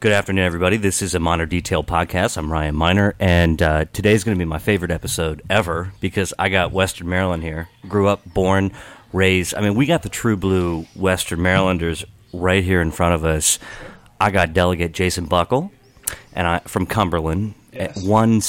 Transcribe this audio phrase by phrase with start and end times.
[0.00, 0.76] Good afternoon, everybody.
[0.76, 2.36] This is a Miner Detail podcast.
[2.36, 6.50] I'm Ryan Miner, and uh, today's going to be my favorite episode ever because I
[6.50, 7.68] got Western Maryland here.
[7.88, 8.70] Grew up, born,
[9.12, 9.56] raised.
[9.56, 13.58] I mean, we got the true blue Western Marylanders right here in front of us.
[14.20, 15.72] I got Delegate Jason Buckel,
[16.32, 18.00] and I from Cumberland, Yes.
[18.00, 18.40] one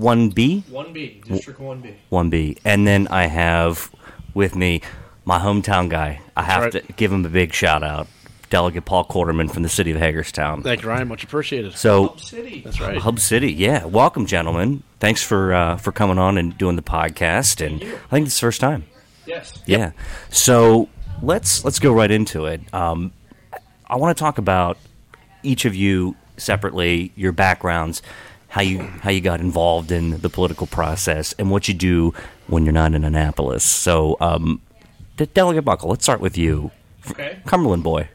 [0.00, 1.94] one B, One B, District One B.
[2.08, 3.92] one B, and then I have
[4.34, 4.82] with me
[5.24, 6.20] my hometown guy.
[6.36, 6.72] I have right.
[6.72, 8.08] to give him a big shout out,
[8.50, 10.62] Delegate Paul Corderman from the city of Hagerstown.
[10.62, 11.08] Thank you, Ryan.
[11.08, 11.74] Much appreciated.
[11.76, 12.60] So Hub City.
[12.64, 12.98] That's right.
[12.98, 13.84] Hub City, yeah.
[13.84, 14.82] Welcome, gentlemen.
[14.98, 17.64] Thanks for uh, for coming on and doing the podcast.
[17.64, 17.82] And.
[17.82, 18.84] I think it's the first time.
[19.24, 19.62] Yes.
[19.66, 19.92] Yeah.
[20.30, 20.88] So
[21.22, 22.60] let's let's go right into it.
[22.74, 23.12] Um,
[23.88, 24.76] I want to talk about
[25.42, 28.02] each of you separately, your backgrounds,
[28.48, 32.12] how you how you got involved in the political process, and what you do
[32.48, 33.62] when you're not in Annapolis.
[33.62, 34.60] So, um,
[35.16, 36.72] De- Delegate Buckel, let's start with you,
[37.08, 37.38] Okay.
[37.46, 38.08] Cumberland boy.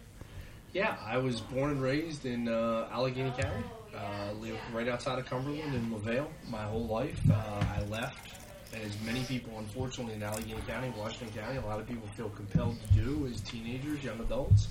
[0.75, 3.63] Yeah, I was born and raised in uh, Allegany County.
[3.95, 7.17] Uh, lived right outside of Cumberland in LaVale my whole life.
[7.31, 8.33] Uh, I left,
[8.73, 12.75] as many people, unfortunately, in Allegany County, Washington County, a lot of people feel compelled
[12.81, 14.67] to do as teenagers, young adults.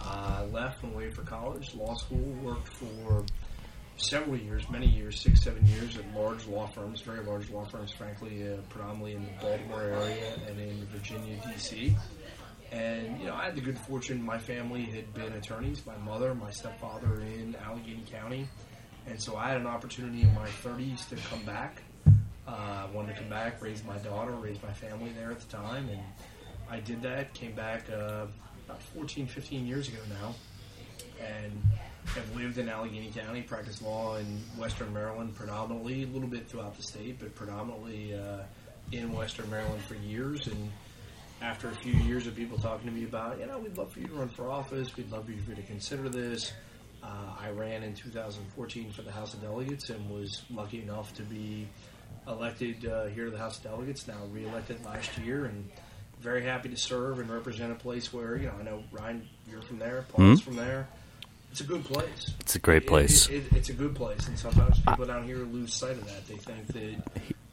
[0.00, 3.24] Uh, I left and waited for college, law school, worked for
[3.96, 7.92] several years, many years, six, seven years at large law firms, very large law firms,
[7.92, 11.94] frankly, uh, predominantly in the Baltimore area and in Virginia, D.C.
[12.70, 16.34] And, you know, I had the good fortune, my family had been attorneys, my mother,
[16.34, 18.46] my stepfather in Allegany County.
[19.06, 21.82] And so I had an opportunity in my 30s to come back.
[22.46, 25.56] Uh, I wanted to come back, raise my daughter, raise my family there at the
[25.56, 25.88] time.
[25.88, 26.00] And
[26.70, 28.26] I did that, came back uh,
[28.66, 30.34] about 14, 15 years ago now.
[31.24, 31.62] And
[32.14, 36.76] have lived in Allegany County, practiced law in Western Maryland predominantly, a little bit throughout
[36.76, 38.42] the state, but predominantly uh,
[38.92, 40.46] in Western Maryland for years.
[40.46, 40.70] And
[41.40, 44.00] after a few years of people talking to me about, you know, we'd love for
[44.00, 46.52] you to run for office, we'd love for you to consider this.
[47.02, 47.06] Uh,
[47.40, 51.68] I ran in 2014 for the House of Delegates and was lucky enough to be
[52.26, 54.08] elected uh, here to the House of Delegates.
[54.08, 55.70] Now reelected last year, and
[56.20, 59.62] very happy to serve and represent a place where you know I know Ryan, you're
[59.62, 60.88] from there, Paul's from there.
[61.52, 62.32] It's a good place.
[62.40, 63.28] It's a great It- place.
[63.28, 66.26] It, it, it's a good place, and sometimes people down here lose sight of that.
[66.26, 66.96] They think that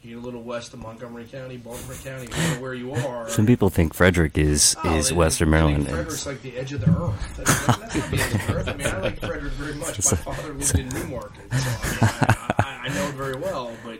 [0.06, 2.28] you're a little west of Montgomery County, Baltimore County,
[2.62, 3.28] where you are.
[3.30, 5.88] Some people think Frederick is Oh, is they- Western they think Maryland.
[5.90, 7.34] Frederick's like the edge of the earth.
[7.38, 8.68] That's, that's not the edge of the earth.
[8.68, 9.98] I mean, I like Frederick very much.
[10.12, 13.72] My father lived in Newmarket, so I, mean, I, I, I know it very well.
[13.84, 14.00] But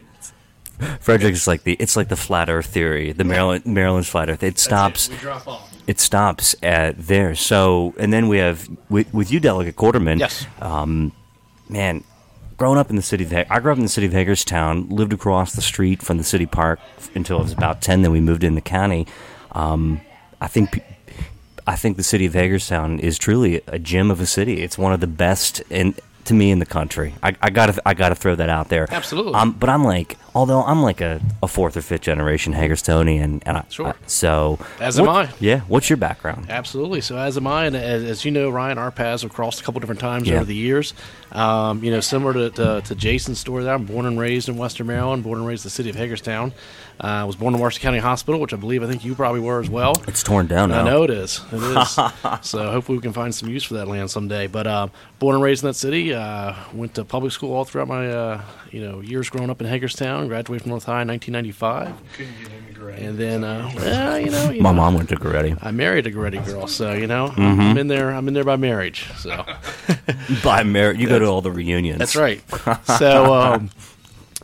[1.00, 4.44] Frederick's like the it's like the flat Earth theory, the Maryland Maryland's flat Earth.
[4.44, 5.14] It that's stops It.
[5.14, 5.74] We drop off.
[5.88, 7.34] it stops at there.
[7.36, 10.20] So and then we have with, with you, Delegate Corderman.
[10.20, 10.46] Yes.
[10.62, 11.14] Um,
[11.70, 12.04] man,
[12.58, 15.14] growing up in the city of I grew up in the city of Hagerstown, lived
[15.14, 16.80] across the street from the city park
[17.14, 18.02] until I was about ten.
[18.02, 19.08] Then we moved in the county.
[19.52, 20.02] Um,
[20.42, 20.82] I think.
[21.68, 24.62] I think the city of Hagerstown is truly a gem of a city.
[24.62, 25.96] It's one of the best in
[26.26, 27.16] to me in the country.
[27.24, 28.88] I, I gotta I gotta throw that out there.
[28.92, 29.34] Absolutely.
[29.34, 33.58] Um, but I'm like, although I'm like a, a fourth or fifth generation Hagerstonian, and
[33.58, 33.88] I, Sure.
[33.88, 35.30] I- so As what- am I.
[35.40, 35.62] Yeah.
[35.62, 36.46] What's your background?
[36.50, 37.02] Absolutely.
[37.02, 39.64] So, as am I, and as, as you know, Ryan, our paths have crossed a
[39.64, 40.36] couple different times Yeah.
[40.36, 40.94] over the years.
[41.36, 44.56] Um, you know, similar to, to, to Jason's story, there, I'm born and raised in
[44.56, 46.54] Western Maryland, born and raised in the city of Hagerstown.
[47.04, 49.42] Uh, I was born in Washington County Hospital, which I believe I think you probably
[49.42, 49.94] were as well.
[50.08, 50.80] It's torn down now.
[50.80, 51.42] I know it is.
[51.52, 51.90] It is.
[52.42, 54.48] so hopefully we can find some use for that land someday.
[54.48, 54.88] But uh,
[55.20, 58.42] born and raised in that city, uh, went to public school all throughout my uh,
[58.72, 60.30] you know years growing up in Hagerstown.
[60.30, 63.44] Graduated from North High in 1995, Couldn't get into grade.
[63.44, 65.58] and then uh, well, you know, you My know, mom went to Goretti.
[65.62, 67.62] I married a Goretti girl, so you know Mm-hmm.
[67.62, 68.12] I'm in there.
[68.12, 69.08] I'm in there by marriage.
[69.18, 69.46] So
[70.44, 72.00] By marriage, you go to all the reunions.
[72.00, 72.42] that's right.
[72.98, 73.34] So.
[73.34, 73.70] Um,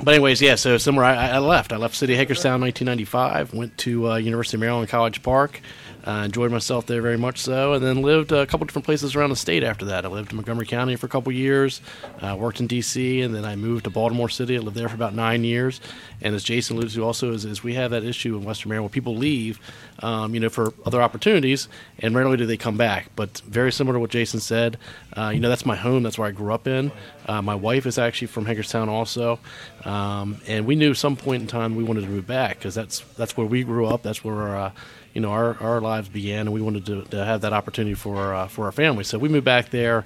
[0.03, 0.55] but anyways, yeah.
[0.55, 1.73] So somewhere I, I left.
[1.73, 3.53] I left City of Hagerstown in 1995.
[3.53, 5.59] Went to uh, University of Maryland College Park.
[6.05, 9.29] Uh, enjoyed myself there very much so, and then lived a couple different places around
[9.29, 10.05] the state after that.
[10.05, 11.81] I lived in Montgomery County for a couple years,
[12.21, 14.57] uh, worked in D.C., and then I moved to Baltimore City.
[14.57, 15.79] I lived there for about nine years.
[16.21, 18.85] And as Jason alluded to, also is, is we have that issue in Western Maryland
[18.85, 19.59] where people leave,
[19.99, 21.67] um, you know, for other opportunities,
[21.99, 23.09] and rarely do they come back.
[23.15, 24.77] But very similar to what Jason said,
[25.17, 26.03] uh, you know, that's my home.
[26.03, 26.91] That's where I grew up in.
[27.27, 29.39] Uh, my wife is actually from Hagerstown also,
[29.85, 33.01] um, and we knew some point in time we wanted to move back because that's
[33.15, 34.03] that's where we grew up.
[34.03, 34.71] That's where uh,
[35.13, 38.33] you know our, our lives began, and we wanted to, to have that opportunity for
[38.33, 39.03] uh, for our family.
[39.03, 40.05] So we moved back there.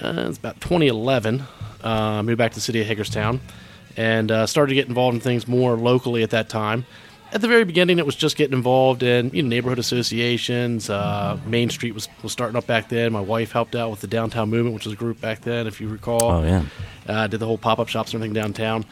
[0.00, 1.44] Uh, it's about 2011.
[1.82, 3.40] Uh, moved back to the city of Hagerstown,
[3.96, 6.86] and uh, started to get involved in things more locally at that time.
[7.32, 10.88] At the very beginning, it was just getting involved in you know, neighborhood associations.
[10.88, 13.12] Uh, Main Street was, was starting up back then.
[13.12, 15.80] My wife helped out with the downtown movement, which was a group back then, if
[15.80, 16.22] you recall.
[16.22, 16.64] Oh yeah.
[17.08, 18.84] Uh, did the whole pop up shops and everything downtown.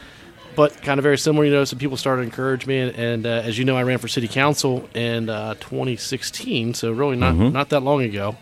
[0.55, 2.79] But kind of very similar, you know, some people started to encourage me.
[2.79, 6.91] And, and uh, as you know, I ran for city council in uh, 2016, so
[6.91, 8.35] really not, not that long ago.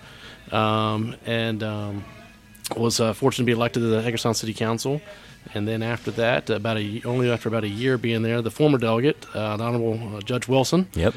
[0.51, 2.03] Um, and um,
[2.75, 5.01] was uh, fortunate to be elected to the Hagerstown City Council.
[5.53, 8.77] And then after that, about a only after about a year being there, the former
[8.77, 11.15] delegate, uh, the Honorable uh, Judge Wilson, Yep.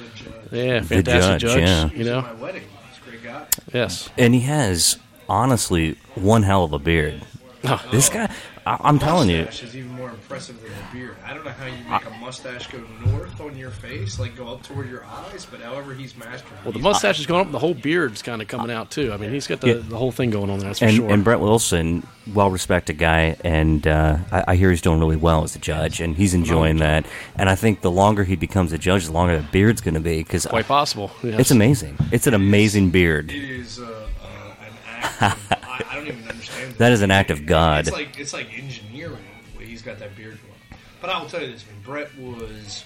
[0.50, 1.90] yeah, fantastic judge, yeah.
[1.90, 2.62] you know, my wedding.
[2.62, 3.46] He's a great guy.
[3.72, 4.98] yes, And he has
[5.28, 7.22] honestly one hell of a beard.
[7.64, 7.82] Oh.
[7.92, 8.30] This guy,
[8.66, 11.16] I, I'm telling you, Mustache is even more impressive than a beard.
[11.24, 14.48] I don't know how you make a mustache go north on your face, like go
[14.48, 16.52] up toward your eyes, but however he's mastered.
[16.64, 17.52] Well, the he's- mustache is going up.
[17.52, 19.12] The whole beard's kind of coming out too.
[19.12, 19.74] I mean, he's got the, Yeah.
[19.86, 20.68] the whole thing going on there.
[20.70, 21.10] That's for and, sure.
[21.12, 25.44] and Brett Wilson, well respected guy, and uh, I, I hear he's doing really well
[25.44, 27.04] as a judge, and he's enjoying that.
[27.36, 30.00] And I think the longer he becomes a judge, the longer that beard's going to
[30.00, 31.10] be because Quite possible.
[31.22, 31.38] Yes.
[31.40, 31.98] it's amazing.
[32.12, 33.30] It's an amazing beard.
[33.30, 34.72] It is uh, uh, an
[35.20, 35.22] act.
[35.52, 36.74] Of, I, I don't even understand.
[36.76, 37.86] That is an act of God.
[37.86, 39.18] It's like it's like engineering.
[39.58, 40.80] He's got that beard going.
[41.00, 42.84] But I will tell you this: Brett was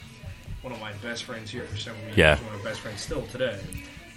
[0.63, 2.17] one of my best friends here for several years.
[2.17, 2.37] Yeah.
[2.45, 3.59] One of my best friends still today.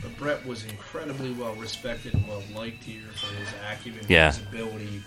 [0.01, 4.31] But Brett was incredibly well respected and well liked here for his acumen, Yeah.
[4.31, 5.03] his ability.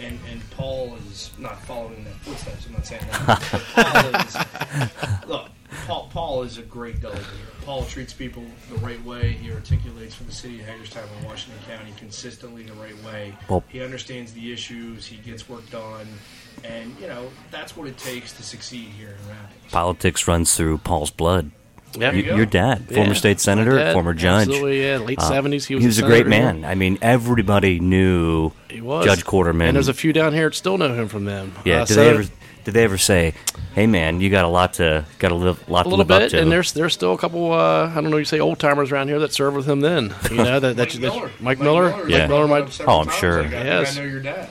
[0.00, 2.66] And and Paul is not following that footsteps.
[2.66, 3.40] I'm not saying that.
[3.74, 5.48] Paul is look.
[5.86, 7.24] Paul, Paul is a great delegate.
[7.64, 9.32] Paul treats people the right way.
[9.32, 13.34] He articulates for the city of Hagerstown and Washington County consistently the right way.
[13.48, 15.04] Well- he understands the issues.
[15.04, 16.06] He gets work done,
[16.62, 19.72] and you know that's what it takes to succeed here in Rapids.
[19.72, 21.50] Politics runs through Paul's blood.
[21.98, 22.12] Yeah.
[22.12, 22.96] You your dad, Yeah.
[22.96, 24.48] former state senator, dad, former judge.
[24.48, 24.98] Absolutely, yeah.
[24.98, 25.82] Late Uh, seventies, he was.
[25.84, 26.44] he was a senator great here.
[26.52, 26.64] man.
[26.64, 29.68] I mean, everybody knew He was Judge Corderman.
[29.68, 31.52] and there's a few down here that still know him from them.
[31.64, 31.82] yeah.
[31.82, 32.24] Uh, did so- they ever?
[32.64, 33.34] Did they ever say,
[33.74, 36.10] "Hey, man, you got a lot to got a live, lot a to little live
[36.10, 36.40] up bit, to"?
[36.40, 37.52] and there's there's still a couple.
[37.52, 38.16] Uh, I don't know.
[38.16, 40.14] You say old timers around here that served with him then.
[40.30, 41.30] You know that, that, Mike that Miller.
[41.40, 42.20] Mike Miller, Yeah.
[42.20, 42.72] Mike Miller Met him might.
[42.72, 43.42] several Oh, I'm sure.
[43.42, 43.98] Like, Yes.
[43.98, 44.48] I know your dad.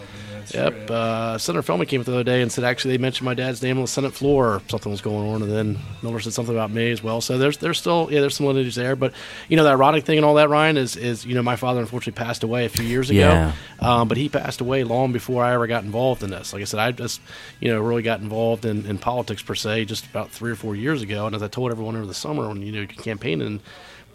[0.53, 0.91] I mean, that's Yep.
[0.91, 3.61] Uh, Senator Feldman came up the other day and said actually they mentioned my dad's
[3.61, 4.33] name on the Senate floor.
[4.33, 7.21] Or something was going on, and then Miller said something about me as well.
[7.21, 9.13] So there's there's still yeah there's some lineage there, but
[9.47, 11.79] you know the ironic thing and all that Ryan is is you know my father
[11.79, 13.19] unfortunately passed away a few years ago.
[13.19, 13.53] Yeah.
[13.79, 16.53] Um, but he passed away long before I ever got involved in this.
[16.53, 17.21] Like I said, I just
[17.59, 20.75] you know really got involved in, in politics per se just about three or four
[20.75, 21.25] years ago.
[21.25, 23.61] And as I told everyone over the summer when you know campaigning.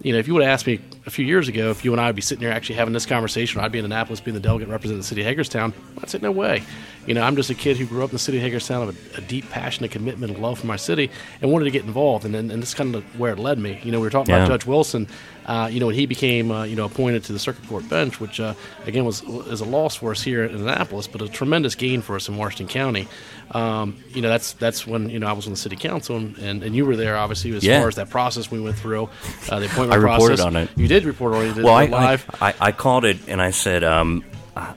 [0.00, 2.00] You know, if you would have asked me a few years ago if you and
[2.00, 4.35] I would be sitting here actually having this conversation, or I'd be in Annapolis being
[4.35, 6.62] the delegate representing the city of Hagerstown, I'd say no way.
[7.06, 9.15] You know, I'm just a kid who grew up in the city of Hagerstown with
[9.15, 11.11] a, a deep passion, a commitment, and love for my city,
[11.43, 12.25] and wanted to get involved.
[12.25, 13.81] And then, and this is kind of where it led me.
[13.83, 14.45] You know, we were talking Yeah.
[14.45, 15.09] about Judge Wilson.
[15.49, 18.21] Uh, you know, when he became uh, you know appointed to the circuit court bench,
[18.21, 18.53] which uh,
[18.85, 22.17] again was is a loss for us here in Annapolis, but a tremendous gain for
[22.17, 23.09] us in Washington County.
[23.53, 26.37] Um, you know, that's that's when you know I was on the city council, and,
[26.37, 27.79] and, and you were there obviously as Yeah.
[27.81, 29.09] far as that process we went through,
[29.50, 30.45] uh, the appointment I reported process.
[30.45, 30.69] on it.
[30.77, 31.56] You did report on it.
[31.56, 32.29] Well, I, live.
[32.43, 34.25] I, I, I called it and I said, um,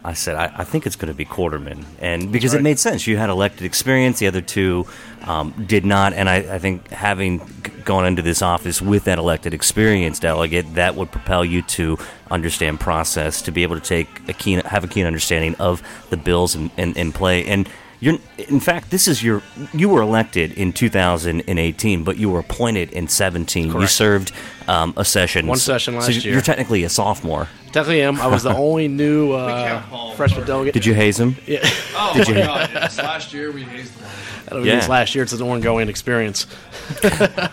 [0.04, 3.07] I said, I, I think it's going to be Corderman, and because it made sense.
[3.07, 4.86] You had elected experience; the other two
[5.24, 6.13] um, did not.
[6.13, 7.39] And I, I think having
[7.86, 11.98] gone into this office with that elected experience delegate, that would propel you to
[12.30, 16.18] understand process, to be able to take a keen, have a keen understanding of the
[16.18, 17.69] bills in, in, in play, and.
[18.01, 19.44] You're, in fact, this is your.
[19.74, 23.71] You were elected in 2018, but you were appointed in 17.
[23.80, 24.31] You served
[24.68, 25.45] um, a session.
[25.45, 26.33] One session so last you're, year.
[26.33, 27.48] You're technically a sophomore.
[27.68, 28.19] Technically, am.
[28.19, 29.81] I was the only new uh,
[30.15, 30.74] freshman delegate.
[30.74, 31.36] Did you haze him?
[31.45, 31.59] Yeah,
[31.95, 32.69] Oh Did my you- God!
[32.74, 32.98] Yes.
[32.98, 34.07] Last year we hazed him.
[34.47, 34.74] I don't Yeah.
[34.74, 35.24] it was last year.
[35.24, 36.47] It's an ongoing experience.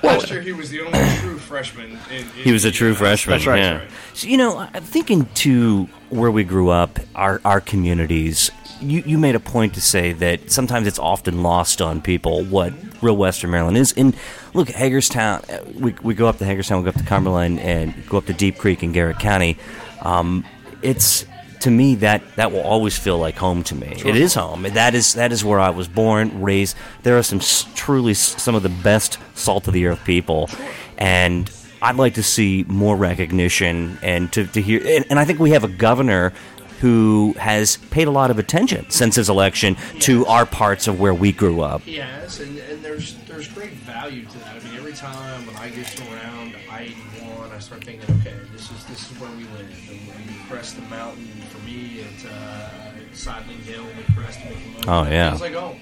[0.03, 1.99] Last year he was the only true freshman.
[2.11, 3.35] In, in He was a true freshman.
[3.35, 3.59] That's right.
[3.59, 3.85] Yeah.
[4.15, 8.51] So, you know, I'm thinking to where we grew up, our our communities.
[8.81, 12.73] You you made a point to say that sometimes it's often lost on people what
[13.03, 13.93] real Western Maryland is.
[13.97, 14.15] And
[14.55, 15.43] look, Hagerstown.
[15.51, 18.27] uh, We we go up to Hagerstown, we go up to Cumberland, and go up
[18.27, 19.57] to Deep Creek in Garrett County.
[20.03, 20.45] Um,
[20.83, 21.27] it's
[21.61, 23.95] to me that that will always feel like home to me.
[24.05, 24.63] It is home.
[24.63, 26.77] That is that is where I was born, raised.
[27.03, 27.41] There are some
[27.75, 30.49] truly some of the best salt of the earth people,
[30.97, 31.51] and
[31.83, 34.81] I'd like to see more recognition and to, to hear.
[34.87, 36.33] And, and I think we have a governor
[36.81, 41.15] who has paid a lot of attention since his election to our parts of where
[41.15, 41.83] we grew up.
[41.83, 44.57] He has, and, and there's there's great value to that.
[44.57, 46.95] I mean, every time when I get around I
[47.37, 49.89] one, I start thinking, okay, this is this is where we live.
[49.91, 52.71] And when we crest the mountain, for me, it's uh,
[53.13, 53.85] Sideling Hill.
[53.97, 54.85] We crest McLean.
[54.87, 55.29] Oh, yeah.
[55.29, 55.81] It feels like home.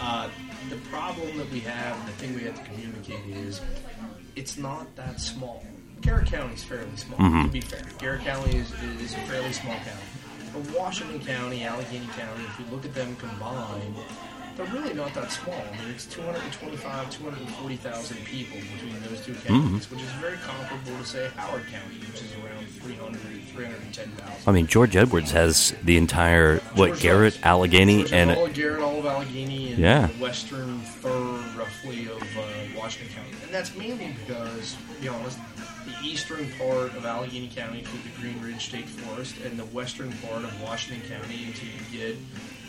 [0.00, 0.28] Uh,
[0.70, 3.60] the problem that we have, and the thing we have to communicate is,
[4.36, 5.64] it's not that small.
[6.02, 7.18] Garrett County is fairly small.
[7.18, 7.42] Mm-hmm.
[7.44, 10.02] To be fair, Garrett County is, is a fairly small county.
[10.52, 13.94] But Washington County, Allegany County, if you look at them combined,
[14.54, 15.54] they're really not that small.
[15.54, 19.48] I mean, it's 225, 240,000 people between those two Mm-hmm.
[19.48, 23.18] counties, which is very comparable to, say, Howard County, which is around 300,
[23.48, 24.34] 310,000.
[24.46, 27.34] I mean, George Edwards has the entire what George Garrett.
[27.42, 30.06] Allegany, George and all of Garrett, all of Allegany, and Yeah.
[30.08, 32.42] the western third, roughly, of uh,
[32.76, 33.30] Washington County.
[33.44, 35.38] And that's mainly because, to be honest,
[36.04, 40.44] eastern part of Allegany County through the Green Ridge State Forest and the western part
[40.44, 42.16] of Washington County until you get,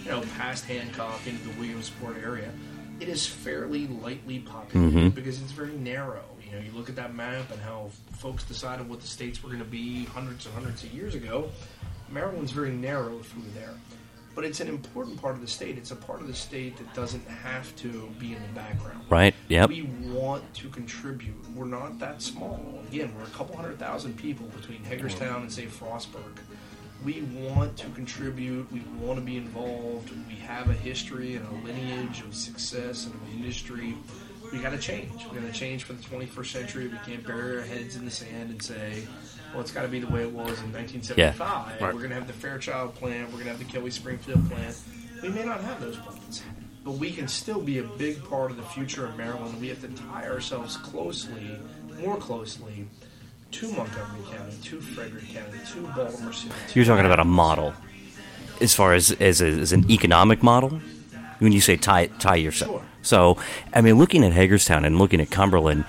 [0.03, 2.51] you know, past Hancock into the Williamsport area.
[2.99, 5.09] It is fairly lightly populated mm-hmm.
[5.09, 6.23] because it's very narrow.
[6.45, 9.49] You know, you look at that map and how folks decided what the states were
[9.49, 11.49] going to be hundreds and hundreds of years ago.
[12.09, 13.73] Maryland's very narrow through there.
[14.35, 15.77] But it's an important part of the state.
[15.77, 19.01] It's a part of the state that doesn't have to be in the background.
[19.09, 19.35] Right.
[19.49, 19.69] Yep.
[19.69, 21.35] We want to contribute.
[21.55, 22.81] We're not that small.
[22.87, 26.39] Again, we're a couple hundred thousand people between Hagerstown and say Frostburg.
[27.05, 28.71] We want to contribute.
[28.71, 30.09] We want to be involved.
[30.27, 33.95] We have a history and a lineage of success and an industry.
[34.51, 35.09] We got to change.
[35.31, 36.87] We got to change for the 21st century.
[36.87, 39.07] We can't bury our heads in the sand and say,
[39.51, 41.93] "Well, it's got to be the way it was in 1975." Right.
[41.93, 43.27] We're going to have the Fairchild plant.
[43.27, 44.77] We're going to have the Kelly Springfield plant.
[45.21, 46.43] We may not have those plants,
[46.83, 49.59] but we can still be a big part of the future of Maryland.
[49.61, 51.57] We have to tie ourselves closely,
[51.99, 52.87] more closely,
[53.51, 56.53] to Montgomery County, to Frederick County, to Baltimore City.
[56.73, 57.73] You're talking about a model,
[58.59, 60.81] as far as as, a, as an economic model.
[61.43, 62.81] When you say tie tie yourself, Sure.
[63.01, 63.37] so
[63.73, 65.83] I mean, looking at Hagerstown and looking at Cumberland,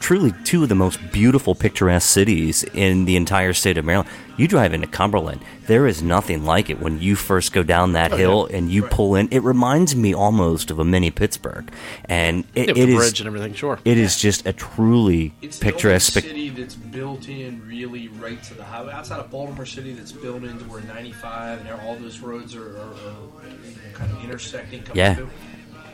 [0.00, 4.08] truly two of the most beautiful, picturesque cities in the entire state of Maryland.
[4.36, 8.12] You drive into Cumberland, there is nothing like it when you first go down that
[8.12, 8.90] oh, hill and you Right.
[8.90, 9.28] pull in.
[9.30, 11.70] It reminds me almost of a mini Pittsburgh,
[12.06, 13.78] and it, Yeah, with it the is bridge and everything, sure.
[13.84, 16.16] it is just a truly It's the picturesque.
[16.16, 18.92] only city that's built in really right to the highway.
[18.92, 22.92] Outside of Baltimore City, that's built into where 95 and all those roads are, are,
[22.92, 24.82] are kind of intersecting.
[24.82, 25.14] Coming Yeah.
[25.14, 25.30] through.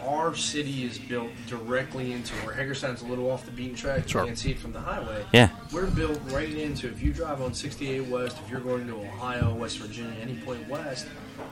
[0.06, 4.08] Our city is built directly into where Hagerstown's a little off the beaten track.
[4.08, 4.22] Sure.
[4.22, 5.24] You can't see it from the highway.
[5.32, 5.50] Yeah.
[5.72, 6.88] We're built right into.
[6.88, 10.68] If you drive on 68 West, if you're going to Ohio, West Virginia, any point
[10.68, 11.06] west,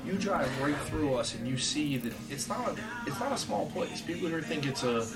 [0.07, 2.77] you drive right through us and you see that it's not a
[3.07, 4.01] it's not a small place.
[4.01, 5.07] People here think it's a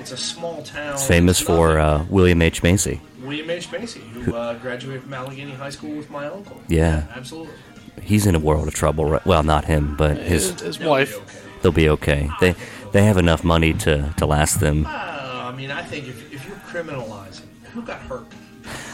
[0.00, 0.94] it's a small town.
[0.94, 3.00] It's famous It's for uh, William H Macy.
[3.22, 3.70] William H.
[3.70, 6.60] Macy, who uh, graduated from Allegany High School with my uncle.
[6.68, 7.06] Yeah.
[7.14, 7.54] absolutely.
[8.02, 9.04] He's in a world of trouble.
[9.04, 9.24] Right?
[9.24, 10.50] Well, not him, but his.
[10.50, 11.16] His, his wife.
[11.16, 11.38] okay.
[11.62, 12.28] They'll be okay.
[12.40, 12.54] They
[12.92, 14.84] they have enough money to, to last them.
[14.86, 18.26] Uh, I mean, I think if, if you're criminalizing, who got hurt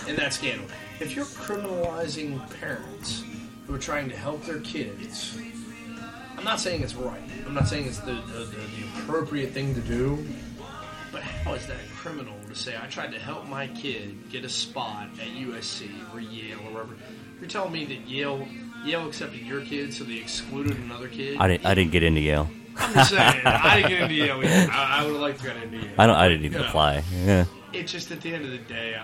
[0.06, 0.66] in that scandal?
[1.00, 3.24] If you're criminalizing parents
[3.66, 5.36] who are trying to help their kids,
[6.36, 7.20] I'm not saying it's right.
[7.46, 10.24] I'm not saying it's the, the, the, the appropriate thing to do.
[11.10, 14.48] But how is that criminal to say, I tried to help my kid get a
[14.48, 16.96] spot at USC or Yale or wherever?
[17.40, 18.46] You're telling me that Yale
[18.84, 21.38] Yale accepted your kid, so they excluded another kid?
[21.38, 22.48] I didn't I didn't get into Yale.
[22.78, 24.42] I'm just saying, I didn't get into Yale.
[24.44, 24.72] either.
[24.72, 25.94] I, I would have liked to get into Yale.
[25.98, 26.16] I don't.
[26.16, 26.68] I didn't even Yeah.
[26.68, 27.02] apply.
[27.12, 27.44] Yeah.
[27.72, 28.96] It's just at the end of the day,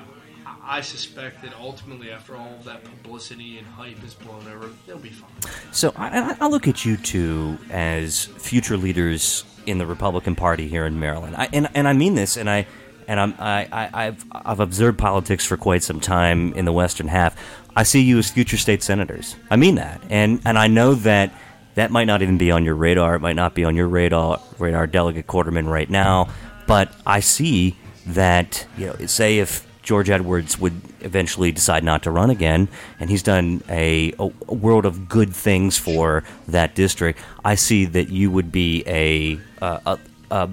[0.46, 4.98] I, I suspect that ultimately, after all that publicity and hype is blown over, they'll
[4.98, 5.30] be fine.
[5.72, 10.68] So I, I- I look at you two as future leaders in the Republican Party
[10.68, 12.66] here in Maryland, I, and and I mean this, and I
[13.08, 17.08] and I'm, I, I I've I've observed politics for quite some time in the western
[17.08, 17.36] half.
[17.76, 19.36] I see you as future state senators.
[19.50, 21.32] I mean that, and and I know that
[21.74, 23.16] that might not even be on your radar.
[23.16, 26.28] It might not be on your radar, radar, Delegate Corderman, right now.
[26.66, 27.76] But I see
[28.06, 33.10] that you know, say if George Edwards would eventually decide not to run again, and
[33.10, 37.20] he's done a, a, world of good things for that district.
[37.44, 39.98] I see that you would be a a, a,
[40.30, 40.50] a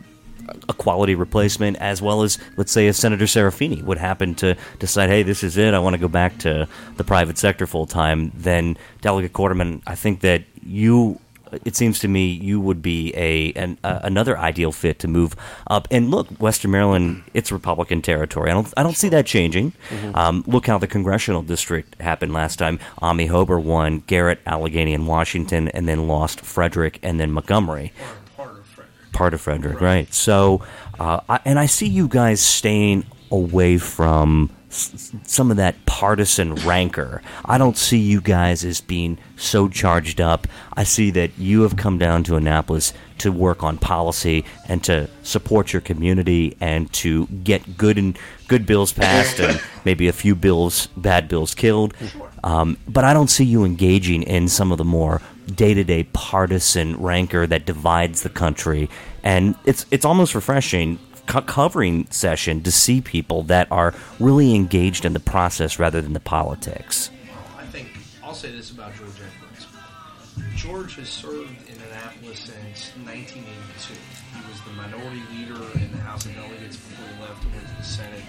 [0.67, 5.09] a quality replacement, as well as let's say if Senator Serafini would happen to decide,
[5.09, 8.31] hey, this is it, I want to go back to the private sector full time.
[8.35, 11.19] Then Delegate Corderman, I think that you.
[11.65, 15.35] It seems to me you would be a an, uh, another ideal fit to move
[15.67, 15.85] up.
[15.91, 18.49] And look, Western Maryland, it's Republican territory.
[18.49, 19.73] I don't I don't see that changing.
[20.13, 22.79] Um, look how the congressional district happened last time.
[23.01, 28.45] Amie Hoeber won Garrett, Allegheny, and Washington, and then lost Frederick and then Montgomery Or
[28.45, 29.11] part of Frederick.
[29.11, 30.13] part of Frederick, right?
[30.13, 30.61] So,
[31.01, 36.55] uh, I, and I see you guys staying away from s- some of that partisan
[36.55, 37.21] rancor.
[37.45, 40.47] I don't see you guys as being so charged up.
[40.73, 45.07] I see that you have come down to Annapolis to work on policy and to
[45.23, 50.33] support your community and to get good and good bills passed and maybe a few
[50.35, 51.93] bills, bad bills killed.
[52.43, 55.21] Um, but I don't see you engaging in some of the more
[55.53, 58.89] day-to-day partisan rancor that divides the country,
[59.23, 65.05] and it's it's almost refreshing co- covering session to see people that are really engaged
[65.05, 67.09] in the process rather than the politics.
[67.57, 67.89] I think
[68.23, 69.67] I'll say this about George Edwards.
[70.55, 73.93] George has served in Annapolis since 1982.
[73.93, 77.67] He was the minority leader in the House of Delegates before he left and went
[77.67, 78.23] to the Senate.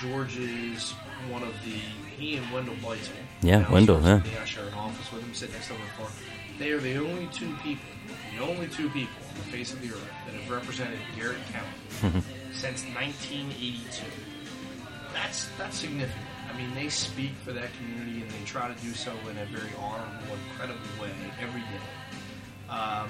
[0.00, 0.92] George is
[1.28, 1.80] one of the
[2.16, 3.12] he and Wendell Beitzel.
[3.42, 4.22] Yeah, Wendell, yeah.
[4.40, 6.64] I share an office with him, sit next to him in the.
[6.64, 7.84] They are the only two people,
[8.36, 12.84] the only two people the face of the earth that have represented Garrett County since
[12.94, 14.04] 1982.
[15.12, 16.24] that's that's significant.
[16.52, 19.44] I mean, they speak for that community and they try to do so in a
[19.46, 22.70] very honorable and credible way every day.
[22.70, 23.08] Um,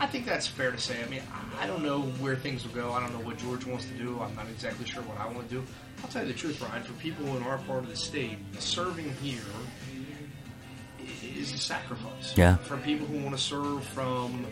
[0.00, 1.02] I think that's fair to say.
[1.02, 1.22] I mean,
[1.60, 2.92] I don't know where things will go.
[2.92, 4.20] I don't know what George wants to do.
[4.20, 5.64] I'm not exactly sure what I want to do.
[6.02, 6.82] I'll tell you the truth, Brian.
[6.84, 9.40] For people in our part of the state, serving here
[11.22, 12.36] is a sacrifice.
[12.36, 12.56] Yeah.
[12.58, 14.46] For people who want to serve from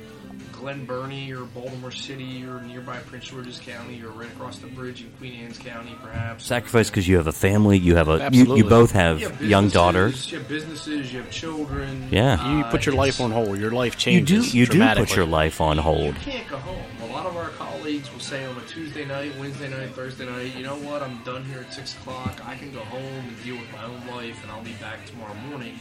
[0.58, 5.02] Glen Burnie or Baltimore City or nearby Prince George's County or right across the bridge
[5.02, 6.44] in Queen Anne's County, perhaps.
[6.46, 7.78] Sacrifice because you have a family.
[7.78, 8.16] You have a.
[8.16, 8.56] You, Absolutely.
[8.58, 10.30] you both have You have young daughters.
[10.32, 11.12] You have businesses.
[11.12, 12.08] You have children.
[12.10, 12.56] Yeah.
[12.58, 13.58] You put your Uh, life on hold.
[13.58, 14.54] Your life changes.
[14.54, 14.78] You do.
[14.78, 16.14] You do put your life on You hold.
[16.16, 16.82] can't go home.
[17.02, 20.54] A lot of our colleagues will say on a Tuesday night, Wednesday night, Thursday night,
[20.56, 22.40] you know what, I'm done here at 6 o'clock.
[22.46, 25.34] I can go home and deal with my own life, and I'll be back tomorrow
[25.50, 25.78] morning.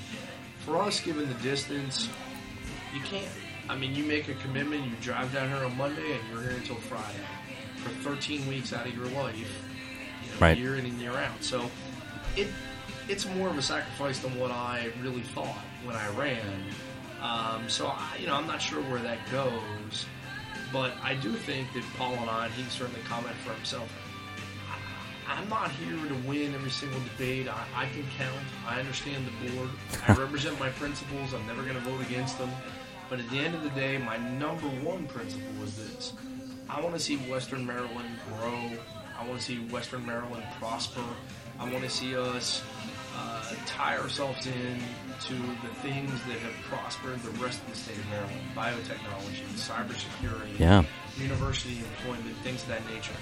[0.66, 2.10] For us, given the distance,
[2.94, 3.28] you can't.
[3.70, 6.52] I mean, you make a commitment, you drive down here on Monday, and you're here
[6.58, 7.18] until Friday.
[7.78, 10.58] For 13 weeks out of your life, you know, Right.
[10.58, 11.44] year in and year out.
[11.44, 11.70] So
[12.36, 12.48] it
[13.08, 16.66] it's more of a sacrifice than what I really thought when I ran.
[17.22, 20.08] Um, so I, you know, I'm not sure where that goes,
[20.74, 23.88] but I do think that Paul and I, and he can certainly comment for himself.
[25.28, 27.48] I- I'm not here to win every single debate.
[27.48, 28.40] I, I can count.
[28.68, 29.70] I understand the board.
[30.08, 31.34] I represent my principles.
[31.36, 32.50] I'm never going to vote against them.
[33.10, 36.14] But at the end of the day, my number one principle is this:
[36.70, 38.60] I want to see Western Maryland grow.
[39.20, 41.04] I want to see Western Maryland prosper.
[41.60, 42.62] I want to see us
[43.16, 44.80] uh, tie ourselves in
[45.28, 50.60] to the things that have prospered the rest of the state of Maryland: biotechnology, cybersecurity,
[50.60, 50.84] Yeah.
[51.18, 53.14] university employment, things of that nature.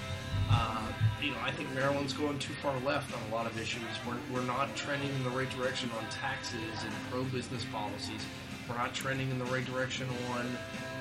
[0.50, 0.80] Uh,
[1.22, 3.82] you know, I think Maryland's going too far left on a lot of issues.
[4.06, 8.20] We're, we're not trending in the right direction on taxes and pro-business policies.
[8.68, 10.46] We're not trending in the right direction on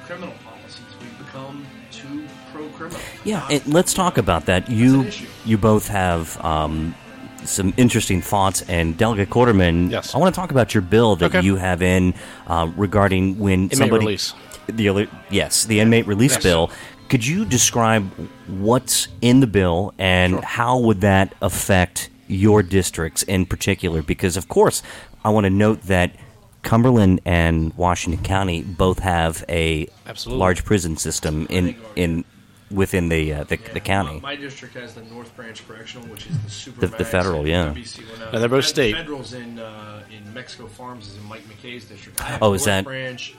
[0.06, 0.82] criminal policies.
[1.02, 3.00] We've become too pro-criminal.
[3.24, 4.70] Yeah, Not- and let's talk about that.
[4.70, 5.08] You
[5.46, 6.94] you both have um,
[7.46, 9.92] some interesting thoughts, and Delegate Corderman.
[9.92, 10.14] Yes.
[10.14, 11.46] I want to talk about your bill that Okay.
[11.46, 12.14] you have in
[12.48, 14.34] uh, regarding when Inmate somebody release.
[14.68, 16.44] the other yes the inmate release Yes.
[16.44, 16.72] bill.
[17.10, 18.10] Could you describe
[18.48, 20.42] what's in the bill and Sure.
[20.42, 24.02] how would that affect your districts in particular?
[24.02, 24.82] Because of course,
[25.24, 26.12] I want to note that.
[26.64, 30.40] Cumberland and Washington County both have a Absolutely.
[30.40, 32.26] large prison system in in
[32.72, 34.14] within the uh, the, Yeah, the county.
[34.16, 36.88] My, my district has the North Branch Correctional, which is the super.
[36.88, 37.74] The- the federal, yeah.
[37.76, 38.96] Yeah, they're both state.
[38.96, 42.20] Federal's in uh, in Mexico Farms is in Mike McKay's district.
[42.22, 43.36] I have Oh, is North that- Branch,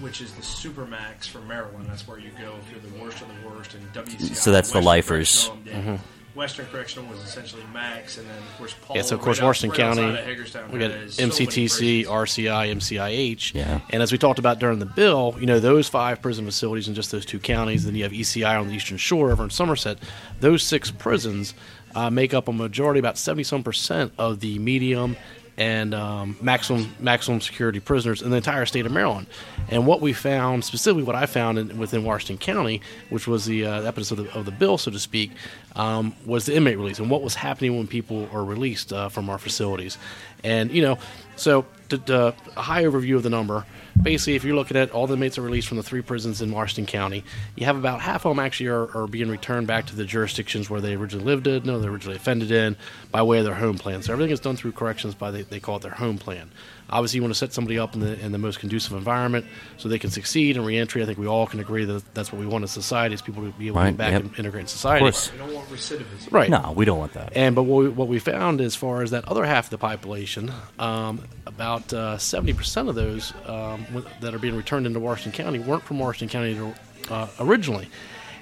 [0.00, 1.86] which is the super max for Maryland.
[1.88, 3.74] That's where you go if you're the worst of the worst.
[3.74, 4.36] And WCI.
[4.36, 5.48] So that's the Western lifers.
[5.64, 5.98] Correctional, yeah.
[6.38, 8.94] Western Correctional was essentially max, and then of course Paul.
[8.96, 12.04] Yeah, so of course right out- Washington right County, we got has so MCTC.
[12.06, 13.80] RCI, MCIH, Yeah.
[13.90, 16.94] and as we talked about during the bill, you know those five prison facilities in
[16.94, 17.84] just those two counties.
[17.84, 19.98] Then you have ECI on the Eastern Shore over in Somerset.
[20.40, 21.54] Those six prisons
[21.96, 25.16] uh, make up a majority, about seventy some percent of the medium
[25.58, 29.26] and um, maximum maximum security prisoners in the entire state of Maryland.
[29.68, 33.66] And what we found, specifically what I found in, within Washington County, which was the
[33.66, 35.32] uh, episode of the, of the bill, so to speak,
[35.74, 39.28] um, was the inmate release and what was happening when people are released uh, from
[39.28, 39.98] our facilities.
[40.44, 40.98] And you know,
[41.36, 43.64] so a high overview of the number.
[44.00, 46.52] Basically, if you're looking at all the inmates are released from the three prisons in
[46.52, 47.24] Washington County,
[47.56, 50.70] you have about half of them actually are, are being returned back to the jurisdictions
[50.70, 52.76] where they originally lived in, no, they originally offended in,
[53.10, 54.02] by way of their home plan.
[54.02, 56.50] So everything is done through corrections by they, they call it their home plan.
[56.90, 59.46] Obviously, you want to set somebody up in the in the most conducive environment
[59.76, 61.02] so they can succeed in reentry.
[61.02, 63.44] I think we all can agree that that's what we want in society is people
[63.44, 64.22] to be able to come back yep.
[64.22, 65.00] and integrate in society.
[65.00, 65.32] course.
[65.32, 66.32] We don't want recidivism.
[66.32, 66.50] Right.
[66.50, 67.32] No, we don't want that.
[67.36, 69.78] And but what we, what we found as far as that other half of the
[69.78, 73.84] population, um, about seventy percent of those um,
[74.20, 76.74] that are being returned into Washington County weren't from Washington County
[77.10, 77.88] uh, originally.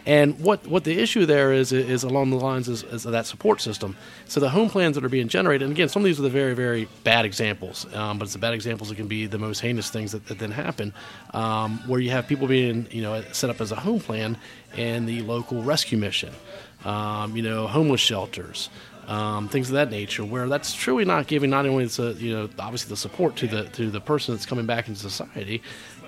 [0.06, 3.26] And what, what the issue there is is along the lines is, is of that
[3.26, 3.96] support system.
[4.26, 6.30] So the home plans that are being generated, and again, some of these are the
[6.30, 9.60] very very bad examples, um, but it's the bad examples that can be the most
[9.60, 10.94] heinous things that, that then happen,
[11.34, 14.38] um, where you have people being you know set up as a home plan
[14.76, 16.32] and the local rescue mission,
[16.84, 18.70] um, you know homeless shelters
[19.06, 22.48] um, things of that nature, where that's truly not giving not only the you know
[22.58, 25.62] obviously the support to the to the person that's coming back into society,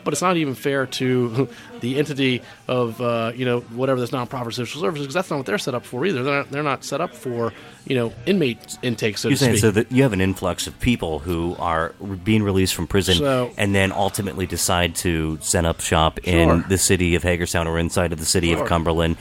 [0.04, 1.48] but it's not even fair to
[1.80, 5.46] the entity of uh, you know whatever this nonprofit social services because that's not what
[5.46, 6.22] they're set up for either.
[6.22, 7.52] They're not, they're not set up for
[7.87, 9.61] you know inmate intake, so You're to saying speak.
[9.62, 11.90] so that you have an influx of people who are
[12.24, 16.78] being released from prison So- and then ultimately decide to set up shop in the
[16.78, 18.62] city of Hagerstown or inside of the city Sure.
[18.62, 19.16] of Cumberland,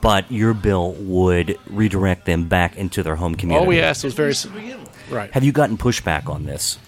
[0.00, 3.62] but your bill would redirect them back into their home community.
[3.64, 5.10] All we asked was very least to begin with.
[5.10, 5.30] right.
[5.32, 6.78] Have you gotten pushback on this?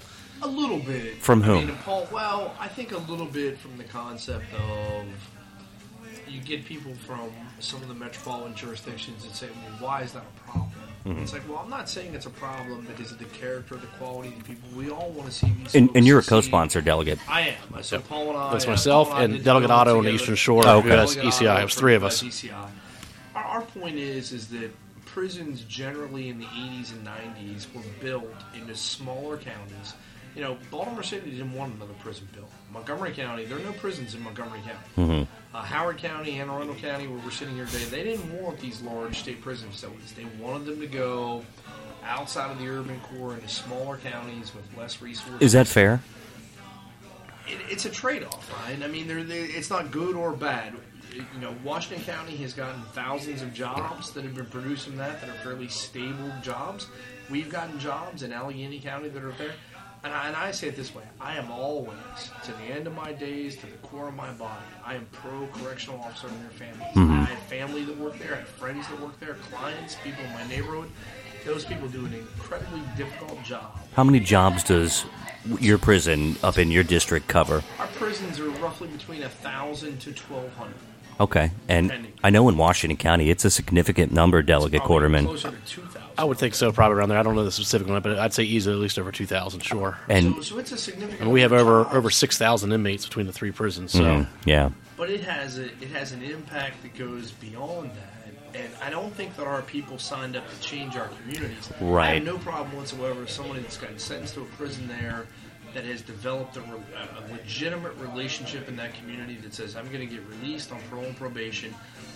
[0.45, 1.17] A little bit.
[1.17, 1.67] From I whom?
[1.67, 5.05] mean, Paul, well, I think a little bit from the concept of
[6.29, 7.31] you get people from
[7.61, 10.71] some of the metropolitan jurisdictions and say, well, why is that a problem?
[11.07, 14.31] It's like, well, I'm not saying it's a problem because of the character, the quality,
[14.31, 14.69] of the people.
[14.75, 15.75] We all want to see these.
[15.75, 17.19] And, and you're a co-sponsor delegate.
[17.29, 17.83] I am.
[17.83, 18.53] So Paul and I.
[18.53, 20.11] That's uh, myself Paul and and Delegate Otto on the.
[20.13, 20.89] Eastern Shore, Oh, okay.
[20.89, 21.51] who ECI.
[21.51, 22.23] Otto It was three of us.
[22.23, 22.71] ECI.
[23.35, 24.71] Our, our point is, is that
[25.05, 29.95] prisons generally in the 80s and 90s were built into smaller counties.
[30.35, 32.51] You know, Baltimore City didn't want another prison built.
[32.73, 34.61] Montgomery County, there are no prisons in Montgomery
[34.97, 35.29] County.
[35.55, 38.83] Uh, Howard County, Anne Arundel County, where we're sitting here today, they didn't want these
[38.83, 40.12] large state prison facilities.
[40.12, 41.44] They wanted them to go
[42.05, 46.01] outside of the urban core into smaller counties with less resources Is that fair?
[47.49, 48.83] it, it's a trade-off, right?
[48.83, 50.75] I mean, they're, they it's not good or bad.
[51.14, 55.20] You know, Washington County has gotten thousands of jobs that have been produced from that
[55.20, 56.88] that are fairly stable jobs.
[57.31, 59.53] We've gotten jobs in Allegany County that are there.
[60.05, 61.97] And I, and I say it this way I am always,
[62.45, 65.47] to the end of my days, to the core of my body, I am pro
[65.47, 66.95] correctional officer and their families.
[66.95, 67.12] Mm-hmm.
[67.12, 70.33] I have family that work there, I have friends that work there, clients, people in
[70.33, 70.90] my neighborhood.
[71.47, 73.79] Those people do an incredibly difficult job.
[73.95, 75.05] How many jobs does
[75.59, 77.62] your prison up in your district cover?
[77.79, 80.77] Our prisons are roughly between a thousand to twelve hundred.
[81.21, 82.12] Okay, and Depending.
[82.25, 85.27] I know in Washington County it's a significant number, Delegate Corderman.
[85.27, 85.83] Closer to.
[86.16, 87.18] I would think so, probably around there.
[87.18, 89.98] I don't know the specific one, but I'd say easily at least over 2,000, sure.
[90.09, 91.22] And so, so it's a significant.
[91.22, 94.00] And we have over of over 6,000 inmates between the three prisons, so.
[94.00, 98.72] mm, yeah, But it has a it has an impact that goes beyond that, and
[98.83, 101.70] I don't think that our people signed up to change our communities.
[101.81, 105.27] Right, I have no problem whatsoever with somebody that's gotten sentenced to a prison there.
[105.74, 110.07] That has developed a, re- a legitimate relationship in that community that says, I'm going
[110.09, 111.74] to get released on parole and probation.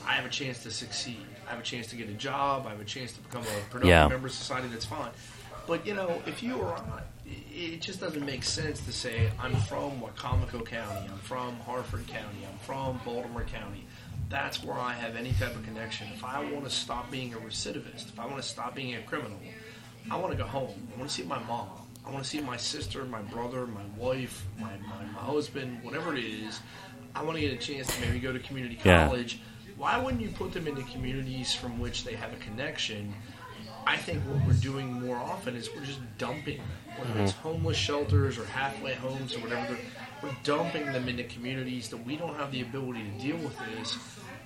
[0.08, 1.24] I have a chance to succeed.
[1.46, 2.66] I have a chance to get a job.
[2.66, 4.08] I have a chance to become a productive Yeah.
[4.08, 4.68] member of society.
[4.68, 5.10] That's fine.
[5.66, 7.02] But you know, if you are I,
[7.54, 12.38] it just doesn't make sense to say I'm from Wicomico County, I'm from Harford County,
[12.50, 13.84] I'm from Baltimore County.
[14.30, 16.08] That's where I have any type of connection.
[16.14, 19.02] If I want to stop being a recidivist, if I want to stop being a
[19.02, 19.38] criminal,
[20.10, 20.88] I want to go home.
[20.94, 21.68] I want to see my mom.
[22.06, 26.14] I want to see my sister, my brother, my wife, my, my, my husband, whatever
[26.16, 26.60] it is.
[27.14, 29.08] I want to get a chance to maybe go to community Yeah.
[29.78, 33.14] Why wouldn't you put them into communities from which they have a connection?
[33.86, 36.66] I think what we're doing more often is we're just dumping, them,
[36.98, 37.48] whether it's mm-hmm.
[37.48, 39.78] homeless shelters or halfway homes or whatever.
[40.20, 43.96] We're dumping them into communities that we don't have the ability to deal with this.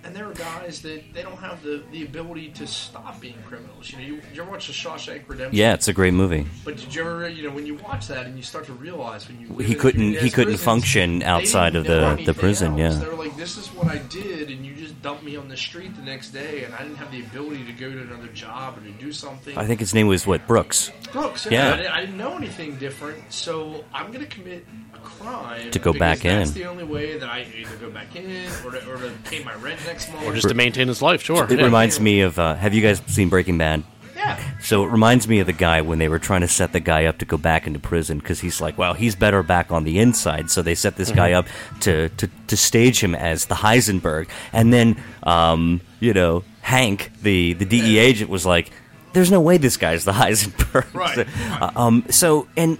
[0.05, 3.91] And there are guys that they don't have the, the ability to stop being criminals.
[3.91, 5.57] You know, you, you ever watch the Shawshank Redemption?
[5.57, 6.45] yeah, it's a great movie.
[6.65, 9.29] But did you ever, you know, when you watch that and you start to realize
[9.29, 13.01] when you He couldn't- he couldn't prisons, function outside of the- the prison, else.
[13.01, 13.09] yeah.
[13.43, 15.57] They were like, "This is what I did," and you just dumped me on the
[15.57, 18.79] street the next day, and I didn't have the ability to go to another job
[18.79, 19.57] or to do something.
[19.57, 21.69] I think his name was what Brooks Brooks, Yeah.
[21.69, 25.71] yeah, I, didn't, I didn't know anything different, so I'm going to commit a crime
[25.71, 26.55] To go back That's in.
[26.55, 29.55] the only way that I either go back in or to, or to pay my
[29.55, 31.45] rent next month, Or just to maintain his life, sure.
[31.45, 31.65] It yeah.
[31.65, 32.39] reminds me of.
[32.39, 33.83] Uh, have you guys seen Breaking Bad?
[34.25, 34.61] Yeah.
[34.61, 37.07] So it reminds me of the guy when they were trying to set the guy
[37.07, 39.99] up to go back into prison because he's like, well, he's better back on the
[39.99, 40.51] inside.
[40.51, 41.47] So they set this guy up
[41.81, 44.29] to, to, to stage him as the Heisenberg.
[44.53, 48.71] And then, um, you know, Hank, the, the DE agent, was like,
[49.13, 50.93] there's no way this guy's the Heisenberg.
[50.95, 51.63] Right, So, right.
[51.63, 52.79] uh, um, so, and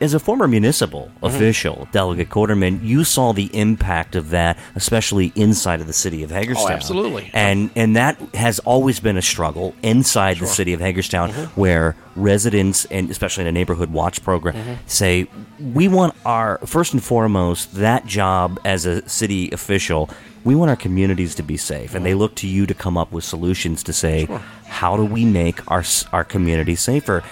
[0.00, 1.26] as a former municipal mm-hmm.
[1.26, 6.30] official, Delegate Corderman, you saw the impact of that, especially inside of the city of
[6.32, 6.72] oh, Hagerstown.
[6.72, 7.30] absolutely.
[7.32, 11.60] And and that has always been a struggle inside the city of Hagerstown, mm-hmm.
[11.60, 14.74] where residents and especially in a neighborhood watch program mm-hmm.
[14.86, 15.28] say
[15.72, 20.10] we want our first and foremost that job as a city official.
[20.44, 23.12] We want our communities to be safe, and they look to you to come up
[23.12, 24.26] with solutions to say,
[24.66, 27.22] how do we make our our community safer?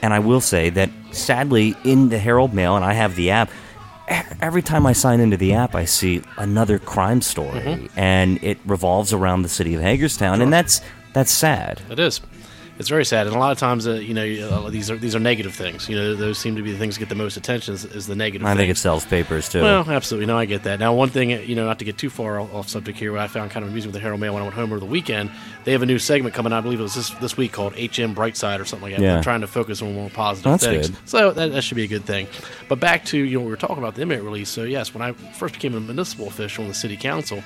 [0.00, 3.50] And I will say that sadly, in the Herald Mail, and I have the app.
[4.40, 7.98] Every time I sign into the app, I see another crime story, mm-hmm.
[7.98, 10.80] and it revolves around the city of Hagerstown, and that's
[11.12, 11.80] that's sad.
[11.88, 12.20] It is.
[12.82, 15.14] It's very sad, and a lot of times, uh, you know, uh, these are these
[15.14, 15.88] are negative things.
[15.88, 17.74] You know, those seem to be the things that get the most attention.
[17.74, 18.44] Is, is the negative.
[18.44, 19.62] I think it sells papers too.
[19.62, 20.26] Well, absolutely.
[20.26, 20.80] No, I get that.
[20.80, 23.20] Now, one thing, you know, not to get too far off off subject here, what
[23.20, 24.86] I found kind of amusing with the Herald Mail when I went home over the
[24.86, 25.30] weekend,
[25.62, 27.74] they have a new segment coming out, I believe it was this, this week, called
[27.74, 29.02] HM Brightside or something like that.
[29.04, 29.14] Yeah.
[29.14, 30.90] They're trying to focus on more positive That's things.
[30.90, 31.08] good.
[31.08, 32.26] So that, that should be a good thing.
[32.68, 34.48] But back to, you know, we were talking about the inmate release.
[34.48, 37.44] So, yes, when I first became a municipal official in the city council,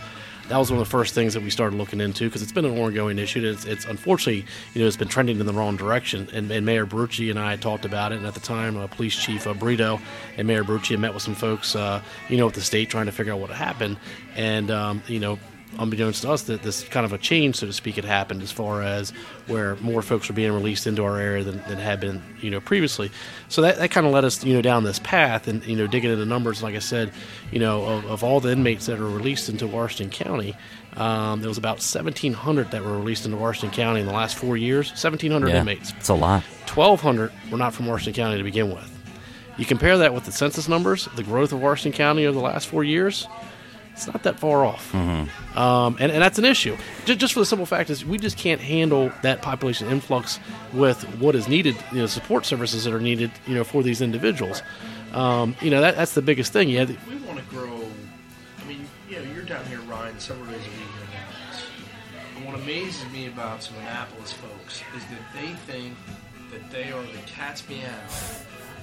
[0.49, 2.65] that was one of the first things that we started looking into because it's been
[2.65, 3.45] an ongoing issue.
[3.45, 6.29] It's, it's unfortunately, you know, it's been trending in the wrong direction.
[6.33, 8.19] And, and Mayor Bruchey and I talked about it.
[8.19, 10.01] And at the time, uh, Police Chief uh, Brito
[10.37, 13.13] and Mayor Bruchey met with some folks, uh, you know, at the state trying to
[13.13, 13.97] figure out what happened.
[14.37, 15.39] And, um, you know,
[15.79, 18.51] unbeknownst to us, that this kind of a change, so to speak, had happened as
[18.53, 19.11] far as
[19.47, 22.61] where more folks were being released into our area than, than had been, you know,
[22.61, 23.11] previously.
[23.49, 25.87] So that, that kind of led us, you know, down this path, and you know,
[25.87, 26.62] digging into numbers.
[26.62, 27.12] Like I said,
[27.51, 30.55] you know, of, of all the inmates that are released into Washington County,
[30.97, 34.57] um, there was about 1,700 that were released into Washington County in the last four
[34.57, 34.89] years.
[34.91, 35.93] 1,700 Yeah, inmates.
[35.99, 36.43] it's a lot.
[36.75, 38.93] 1,200 were not from Washington County to begin with.
[39.59, 42.67] You compare that with the census numbers, the growth of Washington County over the last
[42.69, 43.27] four years,
[43.97, 44.93] it's not that far off.
[44.93, 45.59] Mm-hmm.
[45.59, 46.77] Um, and, and that's an issue.
[47.07, 50.39] Just, just for the simple fact is we just can't handle that population influx
[50.75, 54.03] with what is needed, you know, support services that are needed, you know, for these
[54.03, 54.63] individuals.
[55.15, 56.69] Um, you know, that, that's the biggest thing.
[56.69, 57.89] Yeah, we want to grow,
[58.61, 62.37] I mean, you know, you're down here, Ryan, several days a week in.
[62.37, 65.95] And what amazes me about some Annapolis folks is that they think
[66.53, 67.83] that they are the cat's meow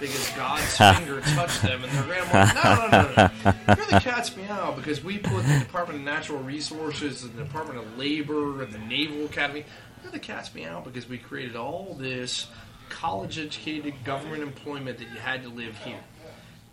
[0.08, 2.52] because God's finger touched them and their grandma.
[2.54, 3.76] No, no, no, no.
[3.76, 7.80] You're the cat's meow because we put the Department of Natural Resources, and the Department
[7.80, 9.66] of Labor, and the Naval Academy.
[10.02, 12.48] You're the cat's meow because we created all this
[12.90, 16.00] college-educated government employment that you had to live here.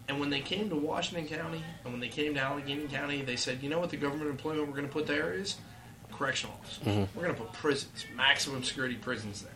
[0.08, 3.36] And when they came to Washington County and when they came to Allegany County, they
[3.36, 5.56] said, you know what the government employment we're going to put there is?
[6.12, 6.84] Correctional officers.
[6.84, 7.16] Mm-hmm.
[7.16, 9.52] We're going to put prisons, maximum security prisons there.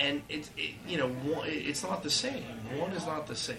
[0.00, 2.42] And it's, it, you know, it's not the same.
[2.78, 3.58] One is not the same.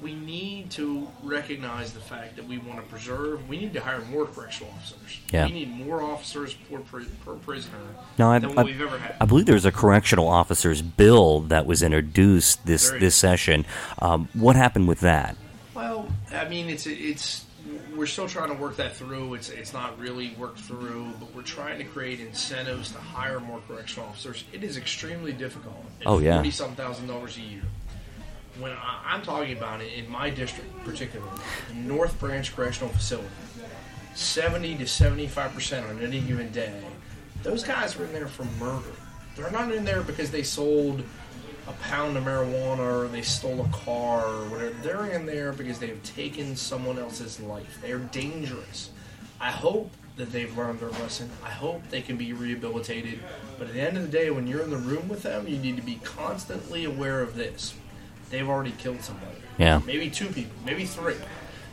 [0.00, 3.48] We need to recognize the fact that we want to preserve.
[3.48, 5.20] We need to hire more correctional officers.
[5.32, 5.46] Yeah.
[5.46, 6.80] We need more officers per,
[7.24, 7.78] per prisoner
[8.18, 9.16] No, I, than I, what we've ever had.
[9.20, 13.64] I believe there was a correctional officers bill that was introduced this this session.
[14.00, 15.34] Um, what happened with that?
[15.74, 17.45] Well, I mean, it's it's
[17.96, 19.34] we're still trying to work that through.
[19.34, 23.60] It's it's not really worked through, but we're trying to create incentives to hire more
[23.66, 24.44] correctional officers.
[24.52, 25.84] It is extremely difficult.
[26.04, 26.34] Oh, yeah.
[26.36, 27.62] forty some thousand dollars a year.
[28.58, 31.32] When I, I'm talking about it in my district, particularly
[31.74, 33.28] North Branch Correctional Facility,
[34.14, 36.72] seventy to seventy five percent on any given day,
[37.42, 38.92] those guys are in there for murder.
[39.36, 41.02] They're not in there because they sold
[41.68, 44.74] a pound of marijuana or they stole a car or whatever.
[44.82, 47.78] They're in there because they've taken someone else's life.
[47.82, 48.90] They're dangerous.
[49.40, 51.30] I hope that they've learned their lesson.
[51.44, 53.20] I hope they can be rehabilitated.
[53.58, 55.58] But at the end of the day, when you're in the room with them, you
[55.58, 57.74] need to be constantly aware of this.
[58.30, 59.36] They've already killed somebody.
[59.58, 59.80] Yeah.
[59.86, 61.16] Maybe two people, maybe three.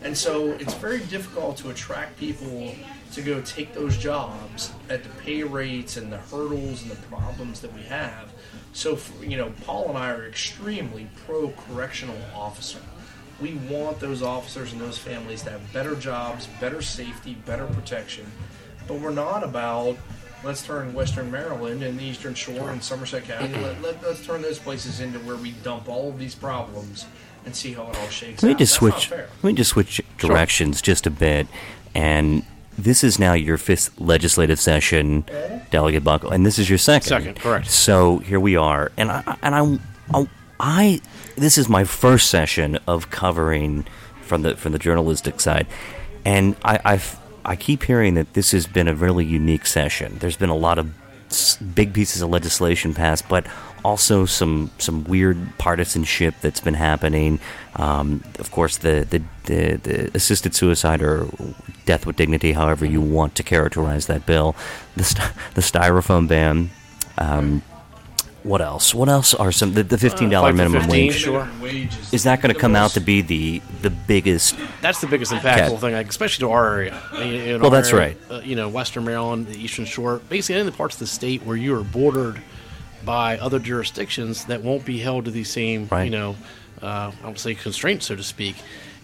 [0.03, 2.75] And so it's very difficult to attract people
[3.13, 7.61] to go take those jobs at the pay rates and the hurdles and the problems
[7.61, 8.31] that we have.
[8.73, 12.79] So, for, you know, Paul and I are extremely pro correctional officer.
[13.41, 18.25] We want those officers and those families to have better jobs, better safety, better protection.
[18.87, 19.97] But we're not about
[20.43, 23.53] let's turn Western Maryland and the Eastern Shore and Somerset County.
[23.61, 27.05] let, let, us turn those places into where we dump all of these problems
[27.45, 28.59] and see how it all shakes Let me out.
[28.59, 29.11] just That's switch.
[29.11, 31.47] Let me just switch directions just a bit,
[31.95, 32.45] and
[32.77, 35.25] this is now your fifth legislative session,
[35.71, 37.07] Delegate Buckel, and this is your second.
[37.07, 37.67] Second, correct.
[37.67, 39.79] So here we are, and I and I,
[40.13, 40.27] I,
[40.59, 41.01] I
[41.35, 43.85] this is my first session of covering
[44.21, 45.67] from the from the journalistic side,
[46.25, 50.17] and I I've, I keep hearing that this has been a really unique session.
[50.19, 50.91] There's been a lot of
[51.57, 53.45] big pieces of legislation passed, but
[53.83, 57.39] also some some weird partisanship that's been happening.
[57.75, 61.27] Um, of course, the, the the the assisted suicide or
[61.85, 64.55] death with dignity, however you want to characterize that bill,
[64.95, 66.69] the st- the styrofoam ban.
[67.17, 67.61] Um,
[68.43, 68.93] what else?
[68.93, 71.15] What else are some the, the fifteen dollar Uh, minimum 15, wage?
[71.15, 71.47] sure.
[72.11, 74.55] Is that going to come out to be the the biggest?
[74.81, 75.77] That's the biggest impactful Okay.
[75.77, 76.99] thing, like, especially to our area.
[77.15, 78.17] In- in Well, our that's area, right.
[78.31, 81.07] Uh, you know, Western Maryland, the Eastern Shore, basically any of the parts of the
[81.07, 82.41] state where you are bordered
[83.05, 86.03] by other jurisdictions that won't be held to the same, Right.
[86.05, 86.35] you know,
[86.81, 88.55] uh, I don't say constraints, so to speak.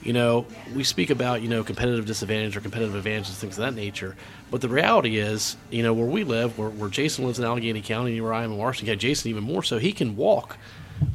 [0.03, 3.73] You know, we speak about you know competitive disadvantage or competitive advantages, things of that
[3.73, 4.15] nature.
[4.51, 7.83] But the reality is, you know, where we live, where, where Jason lives in Allegany
[7.83, 10.57] County, where I am in Washington County, Jason even more so, he can walk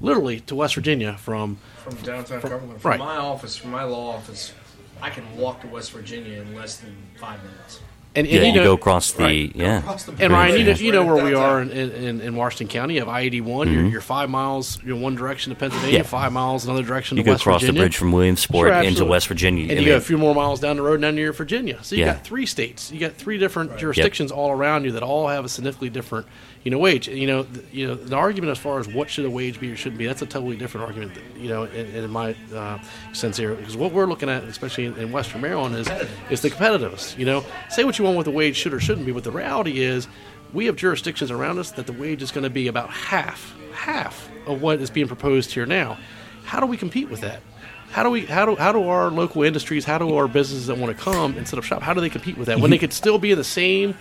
[0.01, 2.99] literally to West Virginia from from downtown Cumberland, from right.
[2.99, 4.53] my office, from my law office,
[5.01, 7.81] I can walk to West Virginia in less than five minutes.
[8.17, 9.53] And, and Yeah, you know- go across the right.
[9.55, 9.79] yeah.
[9.79, 12.37] Across the And bridge, Ryan, you know, you know where we are in, in, in
[12.37, 12.95] Washington County.
[12.95, 13.73] You have I eighty one.
[13.73, 16.05] You're, you're five miles, you know, one direction to Pennsylvania, Mm-hmm.
[16.05, 16.09] Yeah.
[16.21, 17.23] five miles another direction to Pennsylvania.
[17.23, 17.81] You to go West across Virginia.
[17.81, 19.05] the bridge from Williamsport Sure, into.
[19.05, 19.63] West Virginia.
[19.65, 21.79] and I you mean, go a few more miles down the road down near Virginia.
[21.83, 22.15] So you Yeah.
[22.15, 22.93] got three states.
[22.93, 26.27] You got three different jurisdictions all around you that all have a significantly different,
[26.65, 27.09] you know, wage.
[27.09, 29.71] You know, the, you know, the argument as far as what should a wage be
[29.71, 31.13] or shouldn't be, that's a totally different argument.
[31.37, 32.79] You know, in, in my uh,
[33.13, 35.89] sense here, because what we're looking at, especially in, in Western Maryland, is
[36.31, 37.17] is the competitiveness.
[37.19, 39.31] You know, say what you want with the wage should or shouldn't be, but the
[39.31, 40.09] reality is,
[40.53, 44.31] we have jurisdictions around us that the wage is going to be about half, half
[44.47, 45.99] of what is being proposed here now.
[46.45, 47.41] How do we compete with that?
[47.91, 50.77] how do we how do how do our local industries, how do our businesses that
[50.77, 52.79] want to come and set up shop, how do they compete with that when they
[52.79, 53.95] could still be in the same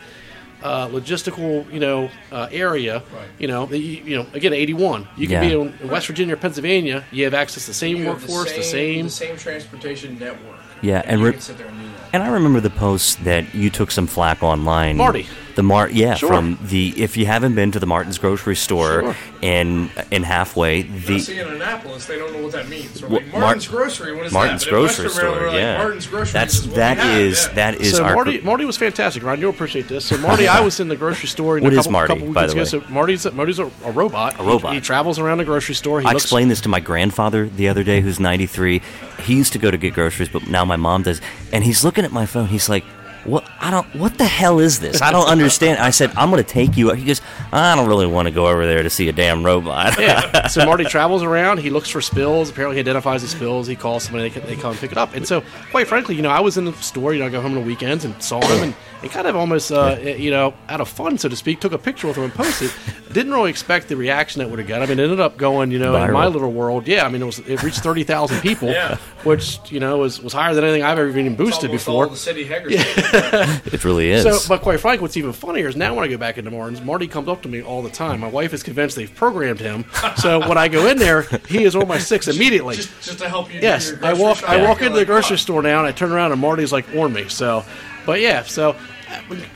[0.63, 2.99] uh, logistical, you know, uh, area.
[3.13, 3.28] Right.
[3.38, 5.08] You know, the, you, you know, again, eighty-one.
[5.17, 5.49] You can Yeah.
[5.49, 7.04] be in West Virginia or Pennsylvania.
[7.12, 9.06] You have access to the same You have workforce, the same.
[9.06, 10.56] the same transportation network.
[10.82, 11.78] Yeah, and, and re- can sit there and.
[12.13, 14.97] And I remember the post that you took some flack online.
[14.97, 15.28] Marty.
[15.56, 16.30] The Mart, yeah, Sure.
[16.30, 19.16] from the if you haven't been to the Martin's grocery store Sure.
[19.42, 23.00] in in halfway Now, the see, in Annapolis, they don't know what that means.
[23.00, 24.70] So Well, like, Mar- Martin's Grocery, what is Martin's that?
[24.72, 25.78] Grocery store, like, yeah.
[25.78, 27.54] Martin's Grocery That's is what that we have, is yeah.
[27.54, 29.42] that is so our Marty, Marty was fantastic, Ryan.
[29.42, 30.06] You'll appreciate this.
[30.06, 31.58] So Marty, I was in the grocery store.
[31.60, 32.63] You What a is couple, Marty, couple by the ago.
[32.63, 34.39] So Marty's Marty's a, a robot.
[34.39, 34.72] A robot.
[34.74, 36.02] He, he travels around the grocery store.
[36.02, 38.82] He I looks, explained this to my grandfather the other day, who's 93.
[39.22, 41.22] He used to go to get groceries, but now my mom does.
[41.52, 42.48] And he's looking at my phone.
[42.48, 42.84] He's like,
[43.26, 43.50] "What?
[43.60, 43.88] I don't.
[43.96, 45.02] What the hell is this?
[45.02, 48.08] I don't understand." I said, "I'm going to take you." He goes, "I don't really
[48.08, 50.48] want to go over there to see a damn robot." yeah.
[50.48, 51.60] So Marty travels around.
[51.60, 52.50] He looks for spills.
[52.50, 53.68] Apparently, he identifies the spills.
[53.68, 54.30] He calls somebody.
[54.30, 55.14] They, they come and pick it up.
[55.16, 57.14] And so, quite frankly, you know, I was in the store.
[57.14, 59.36] You know, I go home on the weekends and saw him, and, and kind of
[59.36, 62.26] almost, uh, you know, out of fun, so to speak, took a picture with him
[62.26, 62.72] and posted.
[63.13, 64.82] Didn't really expect the reaction that would have got.
[64.82, 66.88] I mean, it ended up going, you know, in my little world.
[66.88, 68.97] Yeah, I mean, it was it reached thirty thousand people, Yeah.
[69.23, 72.04] which you know was was higher than anything I've ever even boosted almost before.
[72.06, 72.73] all the city Haggers.
[72.76, 74.23] it really is.
[74.23, 76.82] So, but quite frankly, what's even funnier is now when I go back into Martin's,
[76.82, 78.19] Marty comes up to me all the time.
[78.19, 79.86] My wife is convinced they've programmed him.
[80.17, 82.76] So when I go in there, he is on my six immediately.
[82.76, 83.60] just, just to help you.
[83.60, 84.43] do yes, your I grocery walk.
[84.43, 86.88] I walk you're into the grocery store now, and I turn around, and Marty's like
[86.95, 87.28] on me.
[87.30, 87.63] So,
[88.06, 88.76] but yeah, so.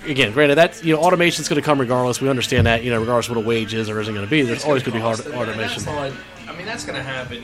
[0.05, 2.21] Again, granted, that's you know, automation's going to come regardless.
[2.21, 4.29] We understand that, you know, regardless of what a wage is or isn't going to
[4.29, 4.41] be.
[4.41, 5.83] There's It's always gonna be hard cost, and automation.
[5.83, 6.11] That's not,
[6.53, 7.43] I mean, that's going to happen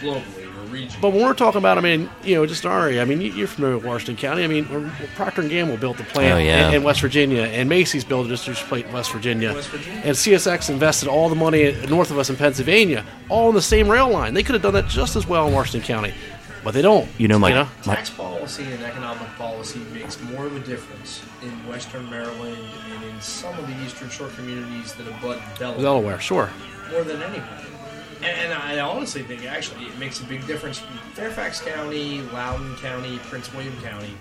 [0.00, 1.00] globally or regionally.
[1.00, 3.02] But when we're talking about, I mean, you know, just our area.
[3.02, 4.44] I mean, you- you're familiar with Washington County.
[4.44, 6.68] I mean, we're- Procter and Gamble built the plant Oh, yeah.
[6.68, 9.54] in, in West Virginia, and Macy's built a distribution plant in West Virginia.
[9.54, 10.00] West Virginia.
[10.04, 13.88] And CSX invested all the money north of us in Pennsylvania, all on the same
[13.88, 14.34] rail line.
[14.34, 16.12] They could have done that just as well in Washington County,
[16.68, 17.08] but they don't.
[17.16, 21.48] You know, my- my- Tax policy and economic policy makes more of a difference in
[21.66, 22.58] Western Maryland
[22.92, 26.50] and in some of the Eastern Shore communities that abut Delaware, Delaware, sure.
[26.92, 27.68] more than anybody.
[28.18, 30.82] And, and I honestly think actually it makes a big difference.
[31.14, 34.12] Fairfax County, Loudoun County, Prince William County,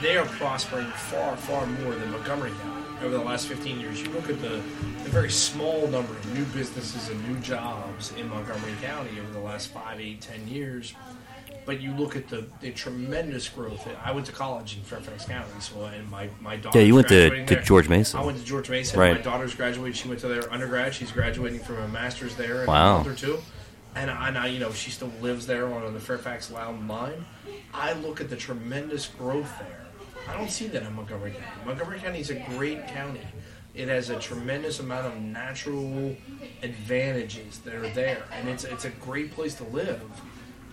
[0.00, 4.00] they are prospering far, far more than Montgomery County over the last 15 years.
[4.00, 4.62] You look at the,
[5.02, 9.40] the very small number of new businesses and new jobs in Montgomery County over the
[9.40, 10.94] last five, eight, ten years.
[11.64, 13.86] But you look at the, the tremendous growth.
[14.04, 16.80] I went to college in Fairfax County, so and my my daughter.
[16.80, 18.18] Yeah, you went to- to George Mason.
[18.18, 18.98] I went to George Mason.
[18.98, 19.14] Right.
[19.14, 19.92] My daughter's graduating.
[19.94, 20.92] She went to their undergrad.
[20.94, 22.94] She's graduating from a master's there in Wow.
[22.94, 23.38] a month or two.
[23.94, 27.24] And I, and I, you know, she still lives there on the Fairfax Loudoun line.
[27.74, 29.84] I look at the tremendous growth there.
[30.28, 31.46] I don't see that in Montgomery County.
[31.66, 33.20] Montgomery County is a great county.
[33.74, 36.16] It has a tremendous amount of natural
[36.62, 40.00] advantages that are there, and it's it's a great place to live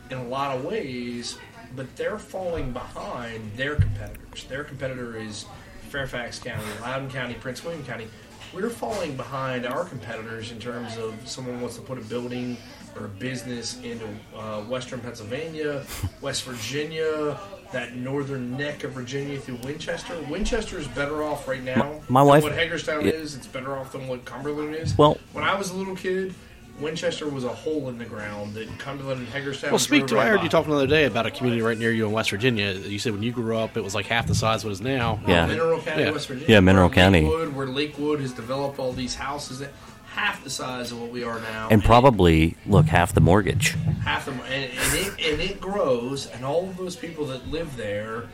[0.09, 1.37] in a lot of ways.
[1.75, 4.45] But they're falling behind their competitors.
[4.45, 5.45] Their competitor is
[5.89, 8.07] Fairfax County, Loudoun County, Prince William County.
[8.53, 12.57] We're falling behind our competitors in terms of someone wants to put a building
[12.99, 15.85] or a business into uh, Western Pennsylvania,
[16.21, 17.39] West Virginia,
[17.71, 20.19] that northern neck of Virginia through Winchester.
[20.27, 22.01] Winchester is better off right now.
[22.09, 23.11] my than wife- what Hagerstown yeah.
[23.11, 23.35] is.
[23.35, 24.97] It's better off than what Cumberland is.
[24.97, 26.33] Well- when I was a little kid,
[26.79, 29.71] Winchester was a hole in the ground that Cumberland and Hagerstown.
[29.71, 30.15] Well, speak to.
[30.15, 30.43] right I heard by.
[30.43, 32.71] you talking the other day about a community right near you in West Virginia.
[32.71, 34.81] You said when you grew up, it was like half the size of it is
[34.81, 35.19] now.
[35.27, 35.43] Yeah.
[35.43, 36.11] Oh, Mineral County, Yeah.
[36.11, 36.47] West Virginia.
[36.49, 37.21] Yeah, Mineral where County.
[37.23, 39.71] Lakewood, where Lakewood has developed all these houses that
[40.13, 43.71] half the size of what we are now, and probably look half the mortgage.
[44.03, 47.75] half the and, and it and it grows, and all of those people that live
[47.77, 48.29] there.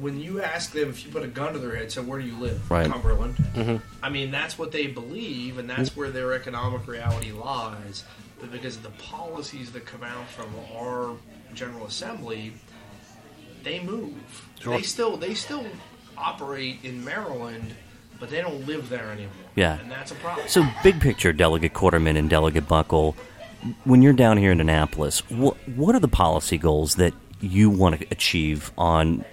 [0.00, 2.26] When you ask them if you put a gun to their head, so where do
[2.26, 2.70] you live?
[2.70, 2.90] Right.
[2.90, 3.36] Cumberland.
[3.36, 3.76] Mm-hmm.
[4.02, 8.04] I mean, that's what they believe, and that's where their economic reality lies.
[8.40, 11.14] But because of the policies that come out from our
[11.54, 12.54] General Assembly,
[13.62, 14.48] they move.
[14.60, 14.76] Sure.
[14.76, 15.66] They still they still
[16.16, 17.74] operate in Maryland,
[18.18, 19.32] but they don't live there anymore.
[19.54, 19.78] Yeah.
[19.78, 20.48] and that's a problem.
[20.48, 23.14] So, big picture, Delegate Corderman and Delegate Buckel,
[23.84, 28.00] when you're down here in Annapolis, what what are the policy goals that you want
[28.00, 29.24] to achieve on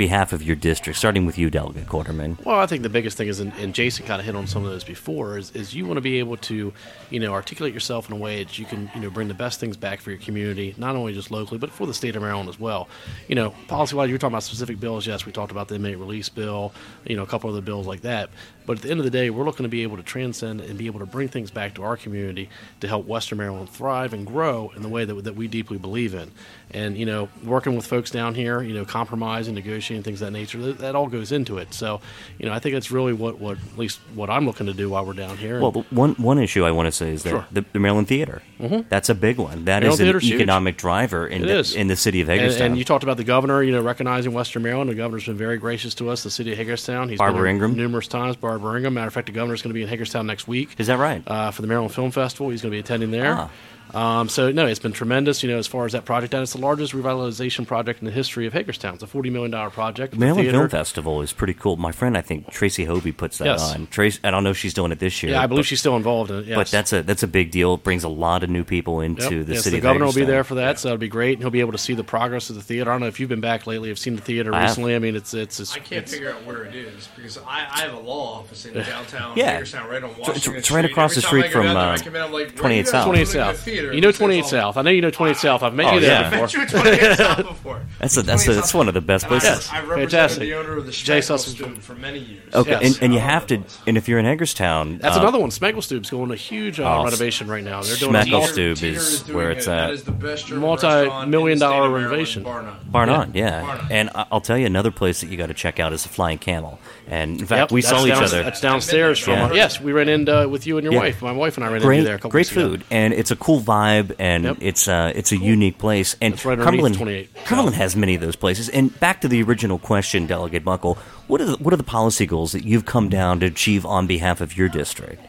[0.00, 2.42] behalf of your district, starting with you, Delegate Corderman?
[2.46, 4.70] Well, I think the biggest thing is, and, Jason kind of hit on some of
[4.70, 6.72] those before, is, is you want to be able to,
[7.10, 9.60] you know, articulate yourself in a way that you can, you know, bring the best
[9.60, 12.48] things back for your community, not only just locally, but for the state of Maryland
[12.48, 12.88] as well.
[13.28, 15.06] You know, policy-wise, you were talking about specific bills.
[15.06, 16.72] Yes, we talked about the inmate release bill,
[17.04, 18.30] you know, a couple other bills like that.
[18.66, 20.78] But at the end of the day, we're looking to be able to transcend and
[20.78, 22.48] be able to bring things back to our community
[22.80, 26.14] to help Western Maryland thrive and grow in the way that, that we deeply believe
[26.14, 26.30] in.
[26.72, 30.32] And, you know, working with folks down here, you know, compromising, negotiating, things of that
[30.38, 30.58] nature.
[30.58, 31.74] That, that all goes into it.
[31.74, 32.00] So,
[32.38, 34.90] you know, I think that's really what, what at least what I'm looking to do
[34.90, 35.60] while we're down here.
[35.60, 37.46] Well, the one one issue I want to say is that Sure.
[37.50, 38.42] the, the Maryland Theater.
[38.60, 38.88] Mm-hmm.
[38.88, 39.64] That's a big one.
[39.64, 40.34] That Maryland is an Theater's huge.
[40.34, 42.68] economic driver in the, in the city of Hagerstown.
[42.68, 44.90] and you talked about the governor, you know, recognizing Western Maryland.
[44.90, 46.22] The governor's been very gracious to us.
[46.22, 47.08] The city of Hagerstown.
[47.08, 47.74] He's Barbara been Ingram.
[47.76, 48.36] numerous times.
[48.36, 48.94] Barbara Ingram.
[48.94, 50.74] Matter of fact, the governor's going to be in Hagerstown next week.
[50.78, 51.22] is that right?
[51.26, 52.50] uh, for the Maryland Film Festival.
[52.50, 53.34] He's going to be attending there.
[53.36, 53.50] Ah.
[53.94, 55.42] Um, so no, it's been tremendous.
[55.42, 58.12] You know, as far as that project, and it's the largest revitalization project in the
[58.12, 58.94] history of Hagerstown.
[58.94, 60.12] It's a forty million dollar project.
[60.14, 60.58] The Maryland theater.
[60.58, 61.76] Film Festival is pretty cool.
[61.76, 63.74] My friend, I think Tracy Hobie puts that Yes.
[63.74, 63.86] on.
[63.88, 65.32] Trace, I don't know if she's doing it this year.
[65.32, 66.46] Yeah, I believe but, she's still involved in it.
[66.46, 66.56] Yes.
[66.56, 67.74] But that's a that's a big deal.
[67.74, 69.46] It brings a lot of new people into Yep.
[69.46, 69.70] the yes, city.
[69.74, 71.34] the of governor will be there for that, so it'll be great.
[71.34, 72.90] And he'll be able to see the progress of the theater.
[72.90, 73.90] I don't know if you've been back lately.
[73.90, 74.68] I've seen the theater I have.
[74.70, 74.94] recently.
[74.94, 77.66] I mean, it's it's, it's I can't it's- figure out where it is because I,
[77.70, 79.52] I have a law office in downtown Yeah.
[79.52, 81.92] Hagerstown, right on it's- Washington it's right across Every the street from, down there, uh,
[81.94, 82.94] I come in, I'm like, 28 South.
[82.94, 83.56] look 28 South.
[83.80, 83.94] Theater.
[83.94, 84.76] You know 28 South.
[84.76, 85.62] I know you know 28 South.
[85.62, 86.26] I've met Oh, you there yeah.
[86.26, 86.40] I before.
[86.42, 87.80] met you at 28 South before.
[87.98, 89.68] That's a- that's a- that's one of the best And I- places.
[89.70, 90.40] I, represented Fantastic.
[90.42, 92.54] the owner of the Jay Schmankerl for many years.
[92.54, 92.94] Okay, Yes.
[92.96, 95.50] and, and you have to, and if you're in Hagerstown, That's uh, another one.
[95.50, 97.82] Schmankerl Stube's going a huge uh, Oh, renovation right now.
[97.82, 99.90] They're doing a Schmankerl multi- Stube Teeter is doing where it's That at.
[99.94, 102.42] is the best Multi-million restaurant in the dollar renovation.
[102.42, 102.76] bar none.
[102.86, 103.12] Bar Yeah.
[103.16, 103.86] none, yeah.
[103.90, 106.08] And I- I'll tell you another place that you got to check out is the
[106.08, 106.78] Flying Camel.
[107.08, 108.42] And in fact, Yep, we that's saw each other.
[108.44, 109.32] That's downstairs from.
[109.34, 109.52] Yeah.
[109.52, 111.00] Yes, we ran into with you and your Yeah.
[111.00, 111.22] wife.
[111.22, 112.14] My wife and I ran into Great, you there.
[112.14, 112.68] A couple great weeks ago.
[112.70, 114.56] food, and it's a cool vibe, and Yep.
[114.60, 116.16] it's uh, it's a unique place.
[116.20, 117.34] And That's right Cumberland, 28.
[117.44, 118.68] Cumberland has many of those places.
[118.68, 120.96] And back to the original question, Delegate Buckel,
[121.28, 124.06] what are the, what are the policy goals that you've come down to achieve on
[124.06, 125.24] behalf of your district?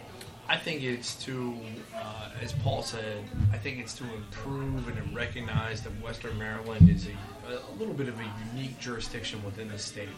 [0.50, 1.56] I think it's to,
[1.96, 3.24] uh, as Paul said,
[3.54, 7.94] I think it's to improve and to recognize that Western Maryland is a, a little
[7.94, 10.10] bit of a unique jurisdiction within the state.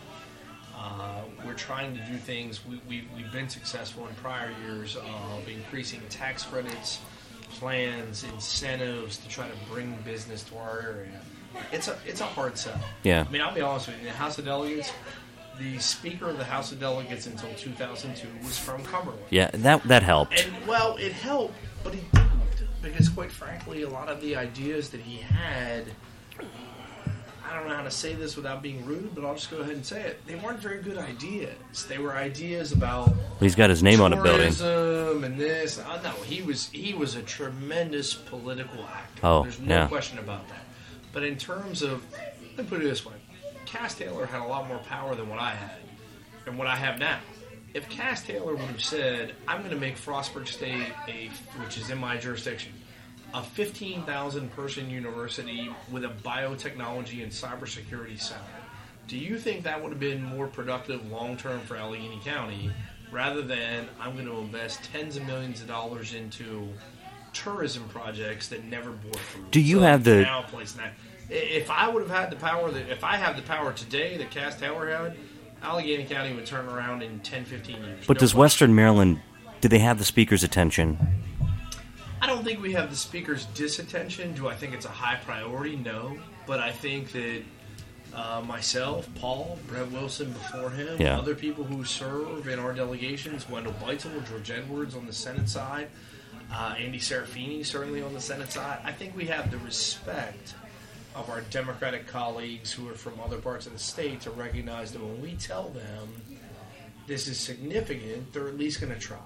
[0.75, 2.65] Uh, we're trying to do things.
[2.65, 6.99] We, we, we've been successful in prior years of increasing tax credits,
[7.63, 11.21] plans, incentives to try to bring business to our area.
[11.71, 12.79] It's a it's a hard sell.
[13.03, 13.23] Yeah.
[13.25, 14.05] I mean, I'll be honest with you.
[14.05, 14.91] The House of Delegates,
[15.57, 19.23] the Speaker of the House of Delegates until 2002 was from Cumberland.
[19.29, 20.43] Yeah, that that helped.
[20.43, 21.55] And well, it helped,
[21.85, 22.43] but it didn't
[22.81, 25.85] because, quite frankly, a lot of the ideas that he had.
[27.53, 29.75] I don't know how to say this without being rude, but I'll just go ahead
[29.75, 30.25] and say it.
[30.25, 31.85] They weren't very good ideas.
[31.87, 34.47] They were ideas about He's got his name on a building.
[35.23, 35.77] and this.
[35.77, 39.19] No, he was he was a tremendous political actor.
[39.21, 39.87] Oh, There's no yeah.
[39.87, 40.63] question about that.
[41.11, 42.03] But in terms of,
[42.57, 43.13] let me put it this way:
[43.65, 45.77] Cass Taylor had a lot more power than what I had,
[46.47, 47.19] and what I have now.
[47.75, 51.29] If Cass Taylor would have said, "I'm going to make Frostburg State a,
[51.63, 52.71] which is in my jurisdiction,
[53.33, 58.41] a 15,000 person university with a biotechnology and cybersecurity center,"
[59.07, 62.71] do you think that would have been more productive long term for Allegany County,
[63.11, 66.69] rather than I'm going to invest tens of millions of dollars into
[67.33, 69.51] tourism projects that never bore fruit?
[69.51, 70.83] Do you So, have the- canal place now?
[70.85, 74.17] I- If I would have had the power that if I have the power today
[74.17, 75.15] that Cass Taylor had,
[75.63, 78.05] Allegany County would turn around in 10, 15 years.
[78.05, 78.39] But No does question.
[78.39, 79.21] Western Maryland?
[79.61, 80.97] Do they have the speaker's attention?
[82.23, 84.33] I don't think we have the speaker's disattention.
[84.33, 85.75] Do I think it's a high priority?
[85.75, 86.17] No.
[86.47, 87.41] But I think that
[88.15, 91.17] uh, myself, Paul, Brett Wilson before him, Yeah.
[91.17, 95.89] other people who serve in our delegations, Wendell Beitzel, George Edwards on the Senate side,
[96.49, 100.53] uh, Andy Serafini certainly on the Senate side, I think we have the respect
[101.15, 105.03] of our Democratic colleagues who are from other parts of the state to recognize that
[105.03, 106.07] when we tell them
[107.05, 109.17] this is significant, they're at least going to try.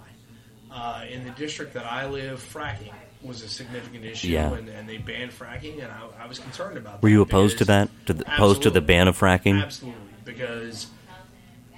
[0.71, 4.53] Uh, in the district that I live, fracking was a significant issue, Yeah.
[4.53, 7.03] and, and they banned fracking, and I, I was concerned about that.
[7.03, 7.89] Were you opposed to that?
[8.07, 9.61] To the, opposed to the ban of fracking?
[9.61, 10.87] Absolutely, because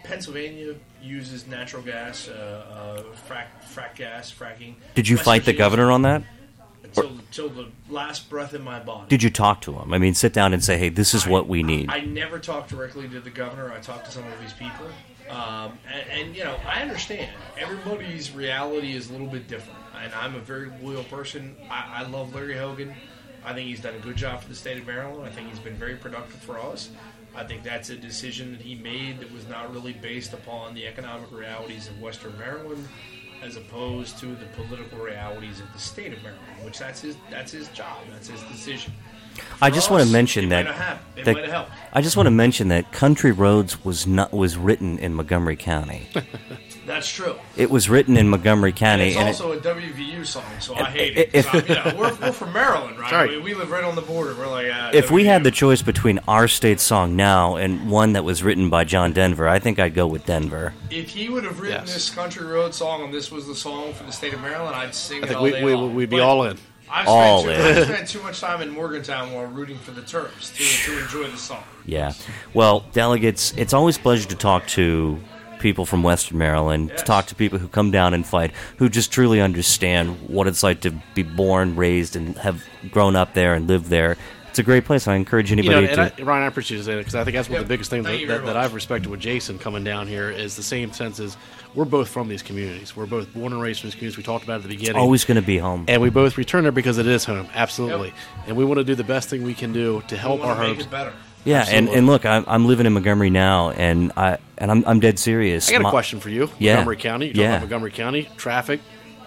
[0.04, 2.34] Pennsylvania uses natural gas, uh,
[3.00, 4.76] uh, frack, frack gas, fracking.
[4.96, 6.24] Did you West fight the governor on that?
[6.84, 9.06] until, until the last breath in my body?
[9.10, 9.94] Did you talk to him?
[9.94, 12.70] I mean, sit down and say, "Hey, this is what we need." I never talked
[12.70, 13.72] directly to the governor.
[13.72, 14.88] I talked to some of these people,
[15.30, 19.80] um, and, and you know, I understand everybody's reality is a little bit different.
[20.01, 21.55] And I'm a very loyal person.
[21.69, 22.93] I, I love Larry Hogan.
[23.43, 25.25] I think he's done a good job for the state of Maryland.
[25.25, 26.89] I think he's been very productive for us.
[27.36, 30.88] I think that's a decision that he made that was not really based upon the
[30.88, 32.88] economic realities of Western Maryland,
[33.41, 36.43] as opposed to the political realities of the state of Maryland.
[36.63, 37.97] Which that's his that's his job.
[38.11, 38.93] That's his decision.
[39.62, 41.06] I just want to mention that, might have happened.
[41.20, 41.72] It that- might have helped.
[41.92, 46.08] I just want to mention that Country Roads was not was written in Montgomery County.
[46.86, 47.36] That's true.
[47.56, 49.10] it was written in Montgomery County.
[49.10, 51.46] And County, it's and, also a WVU song, so I hate it.
[51.54, 53.10] I'm- you know, we're, we're from Maryland, right?
[53.12, 53.38] Sorry.
[53.38, 54.34] We, we live right on the border.
[54.36, 58.14] We're like, uh, if we had the choice between our state song now and one
[58.14, 60.74] that was written by John Denver, I think I'd go with Denver.
[60.90, 61.94] if he would have written Yes.
[61.94, 64.96] this country road song and this was the song for the state of Maryland, I'd
[64.96, 65.94] sing I it think all we, day we, long.
[65.96, 66.58] we'd be But- all in.
[66.92, 67.78] I've all spent, too, in.
[67.78, 71.30] I've spent too much time in Morgantown while rooting for the Terps to, to enjoy
[71.30, 71.64] the song.
[71.86, 72.14] Yeah.
[72.54, 75.20] Well, delegates, it's always a pleasure to talk to
[75.60, 79.12] people from Western Maryland, to talk to people who come down and fight, who just
[79.12, 83.68] truly understand what it's like to be born, raised, and have grown up there and
[83.68, 84.18] lived there.
[84.50, 85.08] It's a great place.
[85.08, 86.24] I encourage You know, anybody and to.
[86.24, 88.06] I, Ryan, I appreciate you it because I think that's one of the biggest things
[88.06, 88.58] that, that, that.
[88.58, 91.38] I've respected with Jason coming down here is the same sense as
[91.76, 92.95] we're both from these communities.
[92.95, 94.17] We're both born and raised in these communities.
[94.17, 94.95] We talked about it at the beginning.
[95.01, 95.86] always going to be home.
[95.88, 98.13] and we both return there because it is home, absolutely.
[98.47, 100.55] And we want to do the best thing we can do to help want our
[100.57, 100.86] to make homes.
[100.86, 101.13] it better.
[101.45, 101.97] Yeah, and, Absolutely.
[101.97, 105.70] and look, I'm, I'm living in Montgomery now, and I and I'm, I'm dead serious.
[105.70, 106.49] I got a My- question for you.
[106.59, 106.76] Yeah.
[106.76, 107.28] Montgomery County.
[107.28, 107.47] You Yeah.
[107.51, 108.82] about Montgomery County traffic,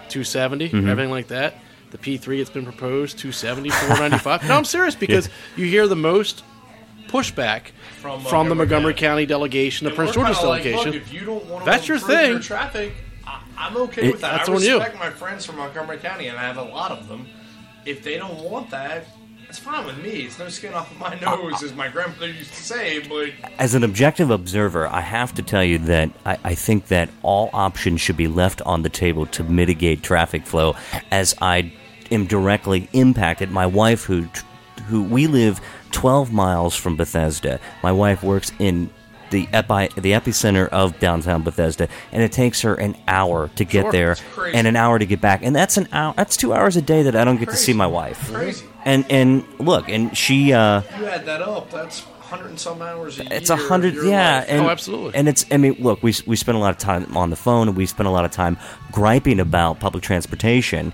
[0.09, 0.89] 270, Mm-hmm.
[0.89, 1.55] everything like that.
[1.89, 4.47] The P3 that's been proposed, 270, 495.
[4.47, 5.27] no, I'm serious because
[5.57, 6.43] you hear the most
[7.17, 7.67] pushback
[8.01, 9.01] From from, the Montgomery Montgomery County.
[9.07, 10.93] County delegation, the And Prince we're George's kinda like, delegation.
[10.95, 12.39] if you don't want to That's your improve thing.
[12.41, 12.93] traffic,
[13.27, 14.37] I, I'm okay It- with that.
[14.37, 14.75] that's I on you.
[14.79, 17.27] respect my friends from Montgomery County, and I have a lot of them.
[17.85, 19.05] If they don't want that,
[19.47, 20.09] it's fine with me.
[20.21, 22.99] It's no skin off of my nose, as my grandmother used to say.
[22.99, 27.09] But as an objective observer, I have to tell you that I, I think that
[27.21, 30.75] all options should be left on the table to mitigate traffic flow,
[31.11, 31.71] as I
[32.09, 33.51] am directly impacted.
[33.51, 34.27] My wife, who
[34.87, 35.61] who we live
[35.93, 38.89] 12 miles from Bethesda, my wife works in
[39.29, 43.83] the epi, the epicenter of downtown Bethesda, and it takes her an hour to get
[43.83, 43.91] Sure.
[43.91, 44.15] there
[44.53, 46.13] and an hour to get back, and that's an hour.
[46.15, 48.31] That's two hours a day that I don't get to see my wife.
[48.31, 48.65] Crazy.
[48.85, 50.53] And and look, and she.
[50.53, 54.39] Uh, you add that up, that's hundred and some hours a it's a hundred, yeah,
[54.39, 54.45] life.
[54.49, 55.15] and Oh, absolutely.
[55.15, 57.67] And it's, I mean, look, we we spend a lot of time on the phone,
[57.69, 58.57] and we spend a lot of time
[58.91, 60.93] griping about public transportation.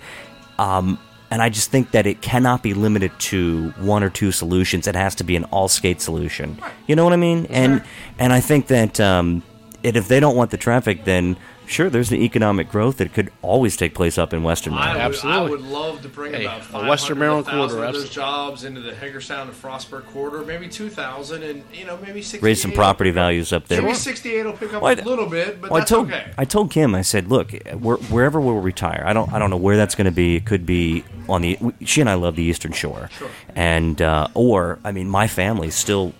[0.57, 0.97] Um,
[1.31, 4.87] and I just think that it cannot be limited to one or two solutions.
[4.87, 6.59] It has to be an all skate solution.
[6.87, 7.45] You know what I mean?
[7.49, 7.83] And
[8.17, 9.43] and I think that um,
[9.83, 11.37] and if they don't want the traffic, then
[11.69, 15.15] sure, there's the economic growth that could always take place up in Western I Maryland.
[15.23, 17.87] would, I would love to bring Hey, about a 500 Western Maryland to 1,000 corridor,
[17.97, 22.21] of those jobs into the Hagerstown and Frostburg corridor, maybe 2,000, and you know maybe
[22.21, 23.81] 68 Raise some property values up there.
[23.81, 26.31] Maybe 68 will pick up Well, a little bit, but Well, I that's told okay.
[26.37, 29.57] I told Kim I said, look, where, wherever we'll retire, I don't I don't know
[29.57, 30.35] where that's going to be.
[30.35, 33.29] It could be on the she and I love the Eastern Shore, Sure.
[33.55, 36.13] and uh, or I mean, my family still.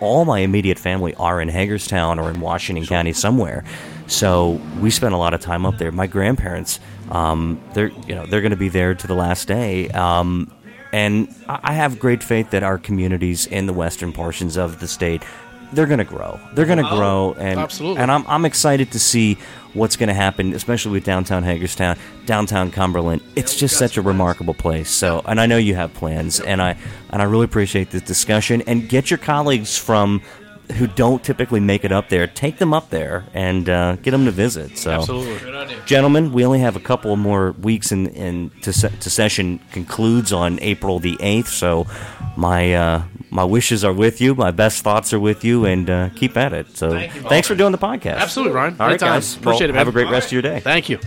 [0.00, 3.64] All my immediate family are in Hagerstown or in Washington County somewhere,
[4.12, 5.90] so we spent a lot of time up there.
[5.92, 6.78] My grandparents,
[7.10, 10.52] um, they're you know they're going to be there to the last day, um,
[10.92, 15.22] and I have great faith that our communities in the western portions of the state,
[15.72, 16.38] they're going to grow.
[16.54, 18.02] They're going to Oh, grow, and absolutely.
[18.02, 19.38] and I'm I'm excited to see
[19.74, 21.96] what's going to happen, especially with downtown Hagerstown,
[22.26, 23.22] downtown Cumberland.
[23.36, 24.90] It's just such a remarkable place.
[24.90, 26.76] So, and I know you have plans, and I
[27.10, 28.62] and I really appreciate this discussion.
[28.66, 30.20] And get your colleagues from
[30.72, 34.24] who don't typically make it up there, take them up there and uh, get them
[34.24, 34.78] to visit.
[34.78, 35.76] So, Absolutely.
[35.86, 40.32] Gentlemen, we only have a couple more weeks, and in, to, se- to session concludes
[40.32, 41.48] on April the eighth.
[41.48, 41.86] So,
[42.36, 44.34] my uh, my wishes are with you.
[44.34, 46.76] My best thoughts are with you, and uh, keep at it.
[46.76, 48.16] So, Thank you, thanks for doing the podcast.
[48.18, 48.72] Absolutely, Ryan.
[48.80, 49.08] All right, Anytime.
[49.16, 49.36] guys.
[49.36, 49.78] Appreciate Well, it, man.
[49.78, 50.38] Have a great All rest right.
[50.38, 50.60] of your day.
[50.60, 50.98] Thank you.